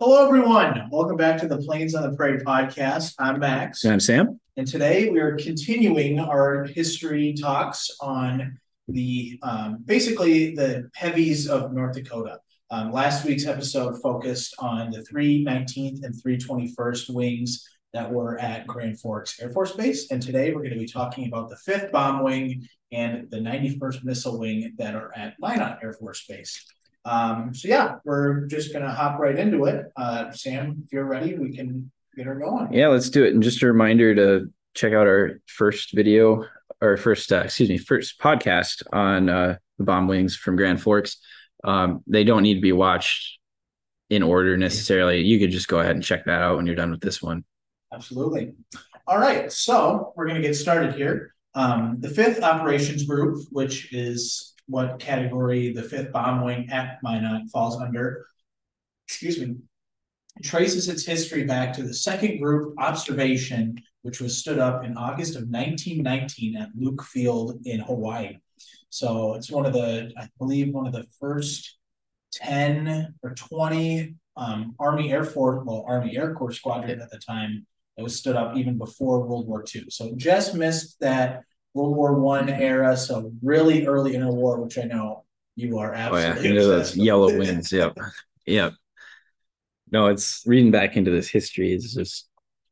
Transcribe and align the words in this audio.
Hello, 0.00 0.26
everyone. 0.26 0.88
Welcome 0.90 1.16
back 1.16 1.38
to 1.38 1.46
the 1.46 1.58
Plains 1.58 1.94
on 1.94 2.02
the 2.02 2.16
Prairie 2.16 2.40
podcast. 2.40 3.14
I'm 3.20 3.38
Max. 3.38 3.84
And 3.84 3.92
I'm 3.92 4.00
Sam. 4.00 4.40
And 4.56 4.66
today 4.66 5.08
we 5.08 5.20
are 5.20 5.36
continuing 5.36 6.18
our 6.18 6.64
history 6.64 7.32
talks 7.40 7.92
on 8.00 8.58
the 8.88 9.38
um, 9.44 9.78
basically 9.84 10.52
the 10.56 10.90
heavies 10.96 11.48
of 11.48 11.72
North 11.72 11.94
Dakota. 11.94 12.40
Um, 12.72 12.90
last 12.90 13.24
week's 13.24 13.46
episode 13.46 14.02
focused 14.02 14.56
on 14.58 14.90
the 14.90 14.98
319th 14.98 16.02
and 16.02 16.12
321st 16.12 17.14
wings 17.14 17.64
that 17.92 18.10
were 18.10 18.36
at 18.40 18.66
Grand 18.66 18.98
Forks 18.98 19.40
Air 19.40 19.50
Force 19.50 19.72
Base. 19.76 20.10
And 20.10 20.20
today 20.20 20.52
we're 20.52 20.62
going 20.62 20.74
to 20.74 20.80
be 20.80 20.88
talking 20.88 21.28
about 21.28 21.50
the 21.50 21.70
5th 21.70 21.92
Bomb 21.92 22.24
Wing 22.24 22.66
and 22.90 23.30
the 23.30 23.38
91st 23.38 24.02
Missile 24.02 24.40
Wing 24.40 24.74
that 24.76 24.96
are 24.96 25.12
at 25.14 25.34
Minot 25.38 25.78
Air 25.84 25.92
Force 25.92 26.26
Base. 26.26 26.66
Um, 27.04 27.54
so 27.54 27.68
yeah, 27.68 27.96
we're 28.04 28.46
just 28.46 28.72
gonna 28.72 28.92
hop 28.92 29.18
right 29.18 29.38
into 29.38 29.66
it. 29.66 29.86
Uh, 29.96 30.30
Sam, 30.30 30.82
if 30.84 30.92
you're 30.92 31.04
ready, 31.04 31.34
we 31.34 31.54
can 31.54 31.90
get 32.16 32.26
her 32.26 32.34
going. 32.34 32.72
Yeah, 32.72 32.88
let's 32.88 33.10
do 33.10 33.24
it. 33.24 33.34
And 33.34 33.42
just 33.42 33.62
a 33.62 33.66
reminder 33.66 34.14
to 34.14 34.50
check 34.74 34.92
out 34.92 35.06
our 35.06 35.40
first 35.46 35.94
video 35.94 36.44
our 36.84 36.96
first, 36.96 37.32
uh, 37.32 37.42
excuse 37.44 37.68
me, 37.68 37.78
first 37.78 38.20
podcast 38.20 38.82
on 38.92 39.28
uh, 39.28 39.56
the 39.78 39.84
bomb 39.84 40.06
wings 40.06 40.36
from 40.36 40.56
Grand 40.56 40.80
Forks. 40.80 41.16
Um, 41.64 42.02
they 42.06 42.24
don't 42.24 42.42
need 42.42 42.56
to 42.56 42.60
be 42.60 42.72
watched 42.72 43.38
in 44.10 44.22
order 44.22 44.56
necessarily. 44.56 45.22
You 45.22 45.38
could 45.38 45.50
just 45.50 45.68
go 45.68 45.80
ahead 45.80 45.94
and 45.94 46.04
check 46.04 46.26
that 46.26 46.42
out 46.42 46.56
when 46.56 46.66
you're 46.66 46.74
done 46.74 46.90
with 46.90 47.00
this 47.00 47.22
one. 47.22 47.44
Absolutely. 47.92 48.52
All 49.06 49.18
right, 49.18 49.50
so 49.50 50.12
we're 50.16 50.26
gonna 50.26 50.42
get 50.42 50.56
started 50.56 50.94
here. 50.94 51.34
Um, 51.54 51.98
the 52.00 52.08
fifth 52.08 52.42
operations 52.42 53.04
group, 53.04 53.38
which 53.50 53.92
is 53.92 54.53
what 54.66 54.98
category 54.98 55.72
the 55.72 55.82
fifth 55.82 56.12
bomb 56.12 56.44
wing 56.44 56.68
at 56.70 56.98
Minot 57.02 57.50
falls 57.50 57.80
under. 57.80 58.26
Excuse 59.06 59.38
me. 59.38 59.56
traces 60.42 60.88
its 60.88 61.04
history 61.06 61.44
back 61.44 61.72
to 61.74 61.82
the 61.82 61.94
second 61.94 62.40
group 62.40 62.74
observation, 62.78 63.80
which 64.02 64.20
was 64.20 64.38
stood 64.38 64.58
up 64.58 64.84
in 64.84 64.96
August 64.96 65.36
of 65.36 65.42
1919 65.42 66.56
at 66.56 66.70
Luke 66.74 67.02
Field 67.04 67.60
in 67.64 67.80
Hawaii. 67.80 68.38
So 68.90 69.34
it's 69.34 69.50
one 69.50 69.66
of 69.66 69.72
the, 69.72 70.12
I 70.16 70.28
believe, 70.38 70.72
one 70.72 70.86
of 70.86 70.92
the 70.92 71.06
first 71.20 71.78
10 72.32 73.14
or 73.22 73.34
20 73.34 74.14
um, 74.36 74.74
Army 74.78 75.12
Air 75.12 75.24
Force, 75.24 75.62
well, 75.64 75.84
Army 75.86 76.16
Air 76.16 76.34
Corps 76.34 76.52
squadron 76.52 77.00
at 77.00 77.10
the 77.10 77.18
time 77.18 77.66
that 77.96 78.02
was 78.02 78.18
stood 78.18 78.36
up 78.36 78.56
even 78.56 78.78
before 78.78 79.20
World 79.20 79.46
War 79.46 79.64
II. 79.74 79.86
So 79.88 80.12
just 80.16 80.54
missed 80.54 80.98
that 81.00 81.42
World 81.74 81.96
War 81.96 82.14
One 82.14 82.48
era, 82.48 82.96
so 82.96 83.32
really 83.42 83.86
early 83.86 84.14
in 84.14 84.22
the 84.22 84.32
war, 84.32 84.60
which 84.60 84.78
I 84.78 84.82
know 84.82 85.24
you 85.56 85.78
are 85.78 85.92
absolutely. 85.92 86.50
Oh 86.50 86.52
yeah, 86.52 86.60
those 86.60 86.96
yellow 86.96 87.36
winds. 87.36 87.72
Yep, 87.72 87.98
yep. 88.46 88.74
No, 89.90 90.06
it's 90.06 90.42
reading 90.46 90.70
back 90.70 90.96
into 90.96 91.10
this 91.10 91.28
history 91.28 91.72
is 91.72 91.92
just 91.92 92.28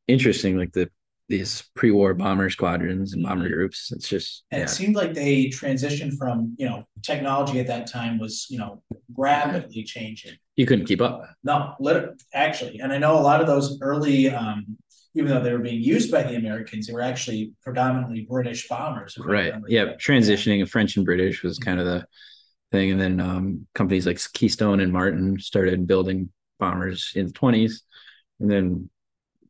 interesting. 0.07 0.57
Like 0.57 0.71
the 0.71 0.89
these 1.29 1.63
pre-war 1.75 2.13
bomber 2.13 2.49
squadrons 2.49 3.13
and 3.13 3.23
bomber 3.23 3.49
groups. 3.49 3.91
It's 3.91 4.07
just 4.07 4.43
and 4.51 4.59
yeah. 4.59 4.65
it 4.65 4.69
seemed 4.69 4.95
like 4.95 5.13
they 5.13 5.45
transitioned 5.45 6.17
from 6.17 6.55
you 6.57 6.67
know 6.67 6.85
technology 7.01 7.59
at 7.59 7.67
that 7.67 7.87
time 7.87 8.19
was 8.19 8.47
you 8.49 8.57
know 8.57 8.83
rapidly 9.17 9.83
changing. 9.83 10.33
You 10.55 10.65
couldn't 10.65 10.85
keep 10.85 11.01
up. 11.01 11.23
No, 11.43 11.73
literally, 11.79 12.15
actually, 12.33 12.79
and 12.79 12.93
I 12.93 12.97
know 12.97 13.17
a 13.17 13.21
lot 13.21 13.41
of 13.41 13.47
those 13.47 13.79
early 13.81 14.29
um, 14.29 14.77
even 15.15 15.29
though 15.29 15.41
they 15.41 15.51
were 15.51 15.59
being 15.59 15.81
used 15.81 16.11
by 16.11 16.23
the 16.23 16.35
Americans, 16.35 16.87
they 16.87 16.93
were 16.93 17.01
actually 17.01 17.53
predominantly 17.63 18.25
British 18.27 18.67
bombers. 18.67 19.17
Right. 19.17 19.53
Yeah. 19.67 19.93
Transitioning 19.95 20.61
of 20.61 20.69
French 20.69 20.97
and 20.97 21.05
British 21.05 21.43
was 21.43 21.59
kind 21.59 21.79
of 21.79 21.85
the 21.85 22.05
thing. 22.71 22.91
And 22.91 22.99
then 22.99 23.19
um, 23.19 23.67
companies 23.75 24.07
like 24.07 24.19
Keystone 24.33 24.79
and 24.79 24.91
Martin 24.91 25.39
started 25.39 25.85
building 25.85 26.29
bombers 26.59 27.11
in 27.15 27.27
the 27.27 27.33
20s. 27.33 27.81
And 28.39 28.49
then, 28.49 28.89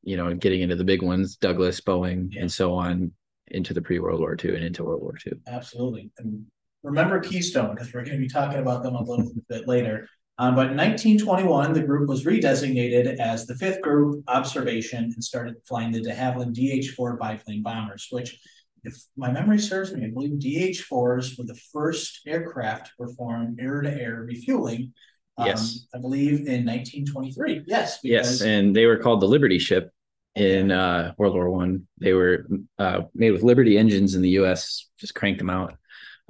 you 0.03 0.17
know, 0.17 0.33
getting 0.33 0.61
into 0.61 0.75
the 0.75 0.83
big 0.83 1.01
ones, 1.01 1.37
Douglas, 1.37 1.79
Boeing, 1.79 2.33
yeah. 2.33 2.41
and 2.41 2.51
so 2.51 2.73
on 2.73 3.11
into 3.47 3.73
the 3.73 3.81
pre 3.81 3.99
World 3.99 4.19
War 4.19 4.35
II 4.43 4.55
and 4.55 4.65
into 4.65 4.83
World 4.83 5.01
War 5.01 5.15
II. 5.25 5.33
Absolutely. 5.47 6.11
And 6.17 6.45
remember 6.83 7.19
Keystone, 7.19 7.73
because 7.73 7.93
we're 7.93 8.03
going 8.03 8.17
to 8.17 8.21
be 8.21 8.27
talking 8.27 8.59
about 8.59 8.83
them 8.83 8.95
a 8.95 9.03
little 9.03 9.31
bit 9.49 9.67
later. 9.67 10.09
Um, 10.39 10.55
but 10.55 10.71
in 10.71 10.77
1921, 10.77 11.73
the 11.73 11.83
group 11.83 12.09
was 12.09 12.25
redesignated 12.25 13.19
as 13.19 13.45
the 13.45 13.55
fifth 13.55 13.81
group 13.81 14.23
observation 14.27 15.03
and 15.03 15.23
started 15.23 15.55
flying 15.67 15.91
the 15.91 16.01
de 16.01 16.11
Havilland 16.11 16.53
DH-4 16.53 17.19
biplane 17.19 17.61
bombers, 17.61 18.07
which, 18.09 18.39
if 18.83 18.95
my 19.15 19.31
memory 19.31 19.59
serves 19.59 19.93
me, 19.93 20.05
I 20.05 20.09
believe 20.09 20.39
DH-4s 20.39 21.37
were 21.37 21.45
the 21.45 21.59
first 21.71 22.21
aircraft 22.25 22.87
to 22.87 22.91
perform 22.97 23.57
air-to-air 23.59 24.25
refueling. 24.27 24.93
Um, 25.37 25.47
yes, 25.47 25.85
I 25.93 25.99
believe 25.99 26.47
in 26.47 26.65
1923. 26.65 27.63
Yes, 27.67 27.99
yes, 28.03 28.41
and 28.41 28.75
they 28.75 28.85
were 28.85 28.97
called 28.97 29.21
the 29.21 29.27
Liberty 29.27 29.59
ship 29.59 29.91
in 30.35 30.71
uh, 30.71 31.13
World 31.17 31.35
War 31.35 31.49
One. 31.49 31.87
They 31.99 32.13
were 32.13 32.47
uh, 32.79 33.01
made 33.13 33.31
with 33.31 33.43
Liberty 33.43 33.77
engines 33.77 34.15
in 34.15 34.21
the 34.21 34.29
U.S. 34.31 34.89
Just 34.99 35.15
cranked 35.15 35.39
them 35.39 35.49
out, 35.49 35.75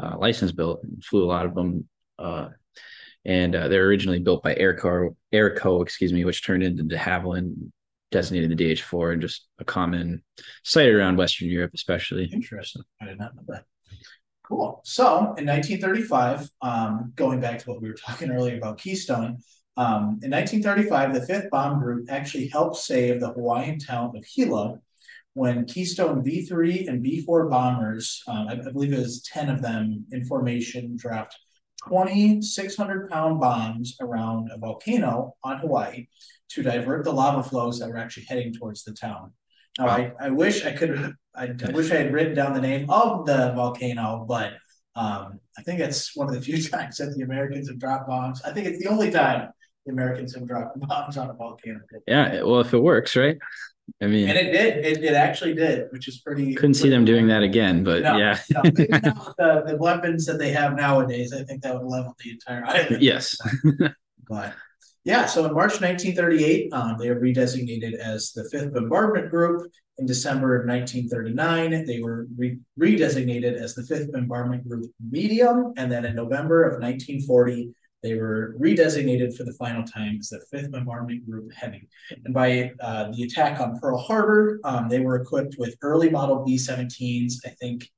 uh, 0.02 0.18
license 0.18 0.52
built, 0.52 0.86
flew 1.04 1.24
a 1.24 1.26
lot 1.26 1.46
of 1.46 1.56
them 1.56 1.88
uh, 2.20 2.50
and 3.26 3.56
uh, 3.56 3.68
they're 3.68 3.86
originally 3.86 4.20
built 4.20 4.44
by 4.44 4.56
Airco, 4.56 5.16
Airco, 5.34 5.82
excuse 5.82 6.12
me, 6.12 6.26
which 6.26 6.46
turned 6.46 6.64
into 6.64 6.84
de 6.84 6.98
Havilland, 6.98 7.72
designated 8.12 8.56
the 8.56 8.74
DH4, 8.74 9.14
and 9.14 9.22
just 9.22 9.48
a 9.60 9.66
common 9.66 10.24
sight 10.64 10.90
around 10.90 11.18
Western 11.18 11.50
Europe, 11.50 11.72
especially. 11.74 12.26
Interesting. 12.26 12.84
I 13.02 13.06
did 13.06 13.20
not 13.20 13.36
know 13.36 13.44
that. 13.48 13.64
Cool. 14.44 14.82
So 14.84 15.18
in 15.38 15.46
1935, 15.46 16.50
um, 16.62 17.14
going 17.16 17.40
back 17.40 17.60
to 17.60 17.70
what 17.70 17.82
we 17.82 17.90
were 17.90 17.96
talking 17.96 18.30
earlier 18.30 18.58
about 18.58 18.78
Keystone, 18.78 19.38
um, 19.76 20.20
in 20.22 20.30
1935, 20.30 21.14
the 21.14 21.34
5th 21.34 21.50
Bomb 21.50 21.80
Group 21.80 22.06
actually 22.10 22.48
helped 22.48 22.78
save 22.78 23.20
the 23.20 23.32
Hawaiian 23.32 23.80
town 23.80 24.14
of 24.16 24.24
Hilo 24.26 24.82
when 25.34 25.66
Keystone 25.66 26.24
B3 26.24 26.88
and 26.88 27.04
B4 27.04 27.50
bombers, 27.50 28.22
um, 28.28 28.48
I, 28.48 28.54
I, 28.54 28.72
believe 28.72 28.94
it 28.94 29.00
was 29.00 29.24
10 29.24 29.50
of 29.50 29.62
them 29.62 30.06
in 30.12 30.26
formation, 30.26 30.96
dropped 30.96 31.38
20 31.88 32.42
600 32.42 33.10
pound 33.10 33.40
bombs 33.40 33.96
around 34.00 34.50
a 34.52 34.58
volcano 34.58 35.36
on 35.44 35.60
Hawaii 35.60 36.08
to 36.50 36.64
divert 36.64 37.04
the 37.04 37.12
lava 37.12 37.44
flows 37.48 37.80
that 37.80 37.90
were 37.90 37.98
actually 37.98 38.26
heading 38.28 38.54
towards 38.54 38.84
the 38.84 38.94
town. 38.94 39.34
Now, 39.80 39.88
wow. 39.88 40.12
I, 40.20 40.28
I 40.28 40.30
wish 40.30 40.66
I 40.66 40.72
could, 40.72 41.16
I, 41.36 41.46
I, 41.46 41.72
wish 41.72 41.92
I 41.92 41.96
had 41.96 42.14
written 42.14 42.36
down 42.36 42.54
the 42.54 42.62
name 42.62 42.90
of 42.90 43.26
the 43.26 43.54
volcano, 43.56 44.26
but 44.28 44.54
um, 44.96 45.40
I 45.58 45.64
think 45.64 45.80
it's 45.80 46.16
one 46.16 46.28
of 46.28 46.36
the 46.36 46.42
few 46.42 46.62
times 46.70 46.98
that 46.98 47.16
the 47.16 47.24
Americans 47.24 47.68
have 47.70 47.80
dropped 47.80 48.08
bombs. 48.08 48.42
I 48.44 48.52
think 48.52 48.68
it's 48.68 48.80
the 48.80 48.90
only 48.90 49.10
time 49.10 49.50
the 49.86 49.92
Americans 49.92 50.36
have 50.36 50.48
dropped 50.48 50.80
bombs 50.88 51.18
on 51.18 51.30
a 51.30 51.34
volcano. 51.34 51.80
Yeah, 52.08 52.44
well, 52.44 52.60
if 52.60 52.74
it 52.74 52.80
works, 52.80 53.16
right? 53.16 53.38
I 54.02 54.08
mean, 54.08 54.28
and 54.28 54.38
it 54.38 54.52
did. 54.52 54.86
It, 54.86 55.04
it 55.04 55.14
actually 55.14 55.54
did, 55.54 55.88
which 55.92 56.08
is 56.08 56.20
pretty. 56.20 56.56
Couldn't 56.56 56.74
see 56.74 56.90
them 56.90 57.06
doing 57.06 57.28
that 57.28 57.44
again, 57.44 57.84
but 57.84 58.04
no, 58.04 58.18
yeah. 58.18 58.38
no, 58.52 58.62
the, 58.64 59.64
the 59.68 59.78
weapons 59.78 60.26
that 60.26 60.40
they 60.40 60.52
have 60.52 60.76
nowadays, 60.76 61.32
I 61.32 61.44
think 61.44 61.62
that 61.64 61.74
would 61.74 61.90
level 61.90 62.16
the 62.22 62.32
entire 62.32 62.66
island. 62.66 63.02
Yes. 63.02 63.38
but 64.28 64.54
yeah, 65.06 65.26
so 65.26 65.46
in 65.46 65.54
March 65.54 65.82
1938, 65.82 66.72
um, 66.72 66.98
they 66.98 67.10
were 67.10 67.20
redesignated 67.20 67.94
as 67.96 68.32
the 68.32 68.50
5th 68.54 68.74
Bombardment 68.74 69.30
Group. 69.30 69.70
In 70.00 70.06
December 70.08 70.60
of 70.60 70.68
1939, 70.68 71.86
they 71.86 72.00
were 72.00 72.26
re- 72.36 72.58
redesignated 72.80 73.54
as 73.54 73.76
the 73.76 73.84
5th 73.84 74.12
Bombardment 74.12 74.68
Group 74.68 74.90
Medium. 75.12 75.74
And 75.78 75.92
then 75.92 76.06
in 76.06 76.16
November 76.16 76.64
of 76.64 76.82
1940, 76.82 77.76
they 78.04 78.16
were 78.16 78.56
redesignated 78.60 79.36
for 79.36 79.46
the 79.46 79.54
final 79.54 79.84
time 79.84 80.18
as 80.20 80.30
the 80.30 80.44
5th 80.54 80.72
Bombardment 80.72 81.26
Group 81.26 81.52
Heavy. 81.54 81.88
And 82.26 82.34
by 82.34 82.74
uh, 82.82 83.12
the 83.12 83.24
attack 83.24 83.62
on 83.62 83.80
Pearl 83.80 83.98
Harbor, 83.98 84.60
um, 84.66 84.90
they 84.90 85.00
were 85.00 85.16
equipped 85.16 85.56
with 85.58 85.78
early 85.82 86.10
model 86.10 86.44
B 86.44 86.58
17s. 86.58 87.36
I 87.46 87.50
think 87.50 87.90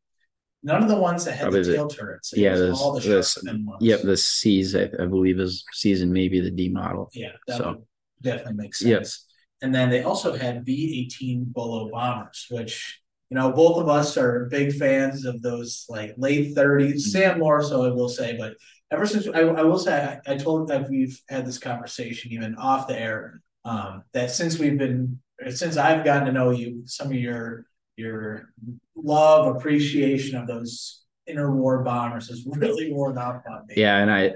none 0.61 0.83
of 0.83 0.89
the 0.89 0.95
ones 0.95 1.25
that 1.25 1.33
had 1.33 1.43
Probably 1.45 1.63
the 1.63 1.73
tail 1.73 1.87
turrets. 1.87 2.33
It 2.33 2.39
yeah, 2.39 2.55
this, 2.55 2.79
all 2.79 2.93
the 2.93 3.01
this, 3.01 3.37
Yep, 3.79 4.01
the 4.03 4.15
C's, 4.15 4.75
I, 4.75 4.89
I, 4.99 5.05
believe, 5.07 5.39
is 5.39 5.65
C's 5.73 6.03
and 6.03 6.13
maybe 6.13 6.39
the 6.39 6.51
D 6.51 6.69
model. 6.69 7.09
Yeah, 7.13 7.31
that 7.47 7.57
so. 7.57 7.85
definitely 8.21 8.53
makes 8.53 8.79
sense. 8.79 8.89
Yep. 8.91 9.65
And 9.65 9.73
then 9.73 9.89
they 9.89 10.03
also 10.03 10.33
had 10.33 10.63
B 10.63 11.07
18 11.07 11.45
Bolo 11.45 11.89
bombers, 11.89 12.45
which 12.51 13.01
you 13.29 13.35
know, 13.35 13.51
both 13.51 13.81
of 13.81 13.89
us 13.89 14.17
are 14.17 14.45
big 14.51 14.73
fans 14.73 15.25
of 15.25 15.41
those 15.41 15.85
like 15.89 16.13
late 16.17 16.55
30s, 16.55 16.89
mm-hmm. 16.89 16.97
Sam 16.99 17.39
more 17.39 17.63
so, 17.63 17.83
I 17.83 17.89
will 17.89 18.09
say, 18.09 18.37
but 18.37 18.53
ever 18.91 19.05
since 19.05 19.27
I, 19.27 19.41
I 19.41 19.63
will 19.63 19.79
say 19.79 20.19
I, 20.27 20.33
I 20.33 20.37
told 20.37 20.67
that 20.69 20.89
we've 20.89 21.19
had 21.29 21.45
this 21.45 21.57
conversation 21.57 22.31
even 22.31 22.55
off 22.55 22.87
the 22.87 22.99
air 22.99 23.41
um, 23.63 24.03
that 24.13 24.31
since 24.31 24.59
we've 24.59 24.77
been 24.77 25.19
since 25.49 25.77
I've 25.77 26.05
gotten 26.05 26.25
to 26.27 26.31
know 26.31 26.51
you, 26.51 26.83
some 26.85 27.07
of 27.07 27.13
your 27.13 27.65
your 27.97 28.49
love 28.95 29.55
appreciation 29.55 30.37
of 30.37 30.47
those 30.47 31.03
interwar 31.29 31.83
bombers 31.83 32.29
has 32.29 32.45
really 32.47 32.91
worn 32.91 33.17
off 33.17 33.41
on 33.49 33.65
me. 33.67 33.75
Yeah, 33.77 33.97
and 33.97 34.11
I 34.11 34.33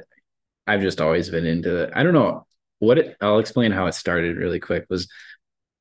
I've 0.68 0.82
just 0.82 1.02
always 1.02 1.30
been 1.30 1.46
into 1.46 1.84
it. 1.84 1.92
I 1.96 2.04
don't 2.04 2.14
know 2.14 2.46
what 2.80 2.98
it, 2.98 3.18
I'll 3.22 3.40
explain 3.40 3.72
how 3.72 3.88
it 3.88 3.94
started 3.94 4.38
really 4.38 4.60
quick 4.60 4.86
was 4.90 5.08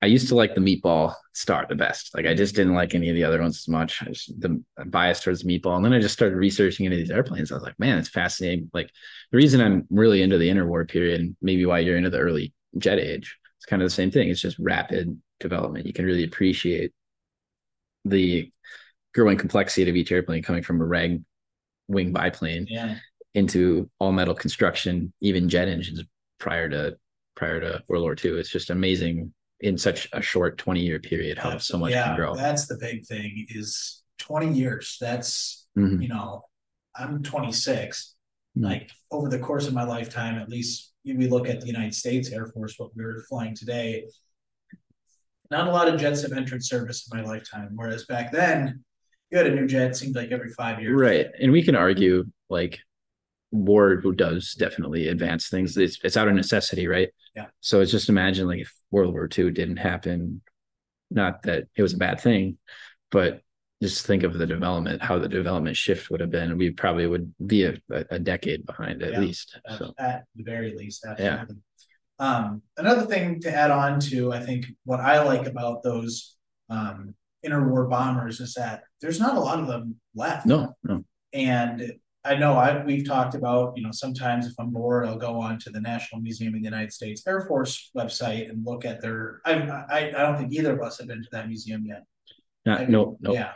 I 0.00 0.06
used 0.06 0.28
to 0.28 0.36
like 0.36 0.54
the 0.54 0.60
meatball 0.60 1.14
star 1.32 1.66
the 1.68 1.74
best. 1.74 2.14
Like 2.14 2.26
I 2.26 2.34
just 2.34 2.54
didn't 2.54 2.74
like 2.74 2.94
any 2.94 3.08
of 3.08 3.16
the 3.16 3.24
other 3.24 3.40
ones 3.40 3.58
as 3.58 3.68
much. 3.68 4.02
I 4.02 4.06
just 4.06 4.40
the 4.40 4.62
bias 4.86 5.20
towards 5.20 5.42
meatball. 5.42 5.76
And 5.76 5.84
then 5.84 5.92
I 5.92 6.00
just 6.00 6.14
started 6.14 6.36
researching 6.36 6.86
into 6.86 6.96
these 6.96 7.10
airplanes. 7.10 7.50
I 7.50 7.56
was 7.56 7.64
like, 7.64 7.78
man, 7.78 7.98
it's 7.98 8.08
fascinating. 8.08 8.70
Like 8.72 8.90
the 9.32 9.36
reason 9.36 9.60
I'm 9.60 9.86
really 9.90 10.22
into 10.22 10.38
the 10.38 10.48
interwar 10.48 10.88
period, 10.88 11.20
and 11.20 11.36
maybe 11.42 11.66
why 11.66 11.80
you're 11.80 11.96
into 11.96 12.10
the 12.10 12.18
early 12.18 12.52
jet 12.76 12.98
age. 12.98 13.36
It's 13.56 13.66
kind 13.66 13.82
of 13.82 13.86
the 13.86 13.94
same 13.94 14.10
thing. 14.12 14.28
It's 14.28 14.40
just 14.40 14.58
rapid 14.60 15.20
development. 15.40 15.86
You 15.86 15.92
can 15.92 16.04
really 16.04 16.24
appreciate 16.24 16.92
the 18.04 18.52
growing 19.14 19.36
complexity 19.36 19.90
of 19.90 19.96
each 19.96 20.12
airplane 20.12 20.42
coming 20.44 20.62
from 20.62 20.80
a 20.80 20.84
rag 20.84 21.22
wing 21.88 22.12
biplane 22.12 22.66
Yeah, 22.68 22.96
into 23.34 23.90
all 23.98 24.12
metal 24.12 24.34
construction, 24.34 25.12
even 25.20 25.48
jet 25.48 25.66
engines 25.66 26.02
prior 26.38 26.68
to 26.68 26.96
prior 27.34 27.60
to 27.60 27.82
World 27.88 28.02
War 28.02 28.16
II. 28.22 28.38
It's 28.38 28.50
just 28.50 28.70
amazing 28.70 29.32
in 29.60 29.76
such 29.76 30.08
a 30.12 30.22
short 30.22 30.56
20 30.58 30.80
year 30.80 30.98
period 31.00 31.36
how 31.38 31.58
so 31.58 31.76
much 31.78 31.90
yeah, 31.90 32.04
can 32.08 32.16
grow. 32.16 32.34
that's 32.36 32.66
the 32.66 32.76
big 32.78 33.04
thing 33.06 33.46
is 33.48 34.02
twenty 34.18 34.52
years, 34.52 34.96
that's, 35.00 35.66
Mhm. 35.76 36.02
you 36.02 36.08
know, 36.08 36.44
I'm 36.96 37.22
twenty-six. 37.22 38.14
Mhm. 38.56 38.64
Like, 38.64 38.90
over 39.10 39.28
the 39.28 39.38
course 39.38 39.66
of 39.68 39.74
my 39.74 39.84
lifetime, 39.84 40.38
at 40.38 40.48
least, 40.48 40.92
we 41.04 41.28
look 41.28 41.48
at 41.48 41.60
the 41.60 41.66
United 41.66 41.94
States 41.94 42.30
Air 42.30 42.46
Force, 42.46 42.74
what 42.78 42.94
we're 42.96 43.22
flying 43.28 43.54
today. 43.54 44.06
Not 45.50 45.66
a 45.68 45.70
lot 45.72 45.88
of 45.88 45.98
jets 46.00 46.22
have 46.22 46.32
entered 46.32 46.62
service 46.64 47.08
in 47.10 47.18
my 47.18 47.24
lifetime, 47.24 47.70
whereas 47.74 48.04
back 48.06 48.32
then, 48.32 48.84
you 49.30 49.38
had 49.38 49.46
a 49.46 49.54
new 49.54 49.66
jet, 49.66 49.96
seemed 49.96 50.14
like 50.16 50.30
every 50.32 50.50
five 50.50 50.80
years. 50.80 51.00
Right. 51.00 51.26
And 51.40 51.52
we 51.52 51.62
can 51.62 51.74
argue 51.76 52.24
like 52.50 52.80
war 53.50 53.96
who 53.96 54.12
does 54.12 54.54
definitely 54.54 55.08
advance 55.08 55.48
things. 55.48 55.76
It's 55.76 55.98
it's 56.04 56.16
out 56.16 56.28
of 56.28 56.34
necessity, 56.34 56.86
right? 56.86 57.08
Yeah. 57.34 57.46
So 57.60 57.80
it's 57.80 57.92
just 57.92 58.08
imagine 58.08 58.46
like 58.46 58.60
if 58.60 58.74
World 58.90 59.12
War 59.12 59.28
II 59.36 59.50
didn't 59.50 59.78
happen, 59.78 60.42
not 61.10 61.42
that 61.42 61.64
it 61.76 61.82
was 61.82 61.94
a 61.94 61.98
bad 61.98 62.20
thing, 62.20 62.58
but 63.10 63.40
just 63.82 64.06
think 64.06 64.24
of 64.24 64.34
the 64.34 64.46
development, 64.46 65.00
how 65.02 65.18
the 65.18 65.28
development 65.28 65.76
shift 65.76 66.10
would 66.10 66.20
have 66.20 66.30
been. 66.30 66.58
We 66.58 66.70
probably 66.70 67.06
would 67.06 67.32
be 67.46 67.64
a, 67.64 67.76
a, 67.90 68.18
decade 68.18 68.66
behind 68.66 69.02
at 69.04 69.12
Yeah. 69.12 69.20
least. 69.20 69.56
At, 69.68 69.78
So 69.78 69.94
at 69.98 70.24
the 70.34 70.42
very 70.42 70.74
least, 70.76 71.06
Yeah. 71.18 71.44
Um, 72.18 72.62
another 72.76 73.06
thing 73.06 73.40
to 73.42 73.54
add 73.54 73.70
on 73.70 74.00
to, 74.00 74.32
I 74.32 74.40
think 74.40 74.66
what 74.84 74.98
I 74.98 75.22
like 75.22 75.46
about 75.46 75.82
those 75.82 76.36
um 76.68 77.14
interwar 77.46 77.88
bombers 77.88 78.40
is 78.40 78.54
that 78.54 78.82
there's 79.00 79.20
not 79.20 79.36
a 79.36 79.40
lot 79.40 79.60
of 79.60 79.68
them 79.68 79.94
left. 80.14 80.44
no, 80.44 80.74
no. 80.82 81.04
And 81.32 81.92
I 82.28 82.34
know 82.36 82.52
I 82.54 82.84
we've 82.84 83.06
talked 83.06 83.34
about, 83.34 83.72
you 83.76 83.82
know, 83.82 83.90
sometimes 83.90 84.46
if 84.46 84.52
I'm 84.60 84.70
bored, 84.70 85.06
I'll 85.06 85.16
go 85.16 85.40
on 85.40 85.58
to 85.60 85.70
the 85.70 85.80
National 85.80 86.20
Museum 86.20 86.54
of 86.54 86.60
the 86.60 86.64
United 86.64 86.92
States 86.92 87.22
Air 87.26 87.40
Force 87.48 87.90
website 87.96 88.50
and 88.50 88.64
look 88.64 88.84
at 88.84 89.00
their. 89.00 89.40
I 89.46 89.52
I, 89.54 89.98
I 90.08 90.22
don't 90.24 90.36
think 90.36 90.52
either 90.52 90.72
of 90.78 90.82
us 90.86 90.98
have 90.98 91.08
been 91.08 91.22
to 91.22 91.28
that 91.32 91.48
museum 91.48 91.84
yet. 91.86 92.04
Not 92.66 92.80
Maybe- 92.80 92.92
no 92.92 93.16
no 93.20 93.32
Yeah, 93.32 93.52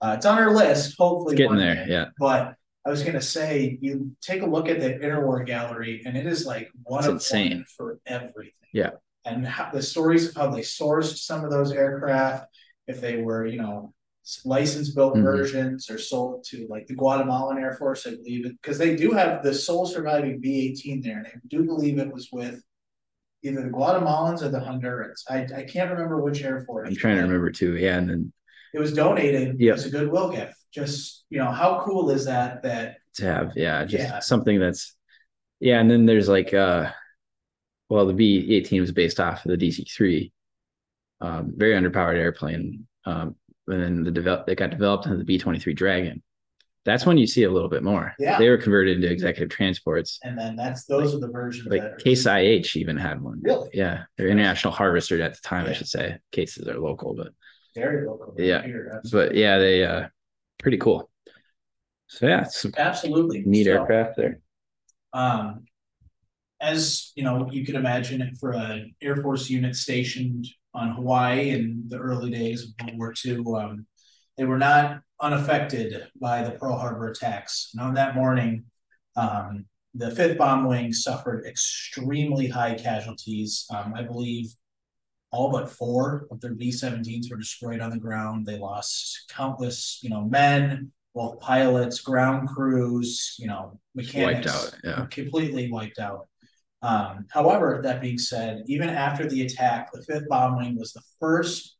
uh, 0.00 0.14
it's 0.16 0.26
on 0.26 0.38
our 0.38 0.50
list. 0.52 0.96
Hopefully, 0.98 1.34
it's 1.34 1.38
getting 1.38 1.56
there. 1.56 1.74
day. 1.76 1.86
Yeah. 1.88 2.06
But 2.18 2.54
I 2.84 2.90
was 2.90 3.02
gonna 3.04 3.22
say, 3.22 3.78
you 3.80 4.16
take 4.20 4.42
a 4.42 4.46
look 4.46 4.68
at 4.68 4.80
the 4.80 4.94
interwar 4.94 5.46
gallery, 5.46 6.02
and 6.04 6.16
it 6.16 6.26
is 6.26 6.44
like 6.46 6.68
one 6.82 7.00
It's 7.00 7.08
of 7.08 7.14
insane. 7.14 7.64
for 7.76 7.98
everything. 8.06 8.52
Yeah. 8.72 8.90
And 9.24 9.46
how, 9.46 9.70
the 9.72 9.82
stories 9.82 10.28
of 10.28 10.34
how 10.36 10.50
they 10.50 10.60
sourced 10.60 11.16
some 11.18 11.44
of 11.44 11.50
those 11.50 11.72
aircraft, 11.72 12.46
if 12.86 13.00
they 13.00 13.16
were, 13.16 13.44
you 13.46 13.60
know, 13.60 13.92
license 14.44 14.90
built 14.90 15.14
Mhm. 15.14 15.22
versions 15.22 15.88
are 15.90 15.98
sold 15.98 16.44
to 16.44 16.66
like 16.68 16.86
the 16.86 16.94
Guatemalan 16.94 17.58
Air 17.58 17.74
Force, 17.74 18.06
I 18.06 18.10
believe 18.16 18.44
because 18.60 18.78
they 18.78 18.96
do 18.96 19.12
have 19.12 19.42
the 19.42 19.54
sole 19.54 19.86
surviving 19.86 20.40
B 20.40 20.68
eighteen 20.68 21.00
there, 21.00 21.18
and 21.18 21.26
I 21.26 21.32
do 21.48 21.64
believe 21.64 21.98
it 21.98 22.12
was 22.12 22.28
with 22.32 22.62
either 23.42 23.62
the 23.62 23.68
Guatemalans 23.70 24.42
or 24.42 24.48
the 24.48 24.58
Hondurans. 24.58 25.22
I 25.28 25.46
I 25.60 25.62
can't 25.64 25.90
remember 25.90 26.20
which 26.20 26.42
Air 26.42 26.64
Force. 26.64 26.88
I'm 26.88 26.96
trying 26.96 27.16
to 27.16 27.22
remember 27.22 27.50
too. 27.50 27.76
Yeah. 27.76 27.98
And 27.98 28.08
then 28.10 28.32
It 28.74 28.80
was 28.80 28.92
donated 28.92 29.58
Yep. 29.60 29.74
as 29.76 29.86
a 29.86 29.90
goodwill 29.90 30.30
gift. 30.30 30.56
Just 30.72 31.24
you 31.30 31.38
know, 31.38 31.50
how 31.50 31.82
cool 31.84 32.10
is 32.10 32.24
that? 32.26 32.62
That 32.62 32.98
to 33.14 33.24
have 33.24 33.52
yeah 33.56 33.84
just 33.84 34.04
Yeah. 34.04 34.18
something 34.18 34.58
that's 34.60 34.94
yeah 35.60 35.80
and 35.80 35.90
then 35.90 36.04
there's 36.04 36.28
like 36.28 36.52
uh 36.52 36.90
well 37.88 38.04
the 38.06 38.12
b18 38.12 38.80
was 38.80 38.92
based 38.92 39.18
off 39.20 39.46
of 39.46 39.50
the 39.50 39.56
dc3 39.56 40.30
um 41.22 41.54
very 41.56 41.72
underpowered 41.80 42.16
airplane 42.16 42.86
um 43.06 43.34
and 43.68 43.82
then 43.82 44.04
the 44.04 44.10
develop 44.10 44.48
it 44.48 44.56
got 44.56 44.70
developed 44.70 45.06
into 45.06 45.22
the 45.22 45.38
b23 45.38 45.74
dragon. 45.74 46.22
That's 46.84 47.04
when 47.04 47.18
you 47.18 47.26
see 47.26 47.42
a 47.42 47.50
little 47.50 47.68
bit 47.68 47.82
more. 47.82 48.14
Yeah. 48.18 48.38
they 48.38 48.48
were 48.48 48.58
converted 48.58 48.96
into 48.96 49.10
executive 49.10 49.50
transports. 49.50 50.20
And 50.22 50.38
then 50.38 50.54
that's 50.54 50.84
those 50.84 51.14
are 51.14 51.18
the 51.18 51.28
versions 51.28 51.66
like 51.68 51.82
that 51.82 51.98
case 51.98 52.26
ih 52.26 52.76
even 52.76 52.96
had 52.96 53.20
one. 53.20 53.40
Really? 53.42 53.70
Yeah. 53.74 54.04
They're 54.16 54.28
international 54.28 54.72
harvester 54.72 55.20
at 55.20 55.34
the 55.34 55.40
time 55.42 55.66
i 55.66 55.72
should 55.72 55.88
say. 55.88 56.18
Cases 56.32 56.68
are 56.68 56.78
local 56.78 57.14
but 57.14 57.28
very 57.74 58.06
local. 58.06 58.34
Yeah. 58.38 58.62
Here, 58.62 59.02
but 59.10 59.34
yeah 59.34 59.58
they 59.58 59.84
uh 59.84 60.08
pretty 60.58 60.78
cool. 60.78 61.10
So 62.06 62.26
yeah 62.26 62.44
some 62.44 62.72
absolutely. 62.76 63.42
neat 63.44 63.64
So, 63.64 63.72
aircraft 63.72 64.16
there. 64.16 64.40
Um, 65.12 65.64
as 66.60 67.12
you 67.16 67.24
know, 67.24 67.48
you 67.50 67.64
could 67.66 67.74
imagine 67.74 68.22
it 68.22 68.36
for 68.38 68.52
an 68.52 68.94
Air 69.02 69.16
Force 69.16 69.50
unit 69.50 69.76
stationed 69.76 70.46
on 70.76 70.94
Hawaii 70.94 71.50
in 71.50 71.84
the 71.88 71.98
early 71.98 72.30
days 72.30 72.62
of 72.64 72.86
World 72.86 72.98
War 72.98 73.14
II. 73.24 73.44
Um, 73.56 73.86
they 74.36 74.44
were 74.44 74.58
not 74.58 75.00
unaffected 75.20 76.08
by 76.20 76.42
the 76.42 76.52
Pearl 76.52 76.76
Harbor 76.76 77.08
attacks. 77.08 77.70
And 77.72 77.82
on 77.86 77.94
that 77.94 78.14
morning, 78.14 78.64
um, 79.16 79.64
the 79.94 80.10
fifth 80.10 80.36
bomb 80.36 80.66
wing 80.66 80.92
suffered 80.92 81.46
extremely 81.46 82.48
high 82.48 82.74
casualties. 82.74 83.66
Um, 83.74 83.94
I 83.96 84.02
believe 84.02 84.52
all 85.32 85.50
but 85.50 85.70
four 85.70 86.26
of 86.30 86.40
their 86.40 86.54
B-17s 86.54 87.30
were 87.30 87.38
destroyed 87.38 87.80
on 87.80 87.90
the 87.90 87.98
ground. 87.98 88.46
They 88.46 88.58
lost 88.58 89.32
countless, 89.34 90.00
you 90.02 90.10
know, 90.10 90.22
men, 90.22 90.92
both 91.14 91.40
pilots, 91.40 92.00
ground 92.00 92.48
crews, 92.48 93.36
you 93.38 93.46
know, 93.46 93.80
mechanics, 93.94 94.46
wiped 94.46 94.48
out 94.48 94.78
yeah 94.84 95.06
completely 95.06 95.70
wiped 95.70 95.98
out. 95.98 96.28
Um, 96.82 97.26
however, 97.30 97.80
that 97.82 98.00
being 98.00 98.18
said, 98.18 98.62
even 98.66 98.88
after 98.88 99.28
the 99.28 99.42
attack, 99.42 99.90
the 99.92 100.02
fifth 100.02 100.28
bomb 100.28 100.56
wing 100.56 100.78
was 100.78 100.92
the 100.92 101.02
first 101.20 101.76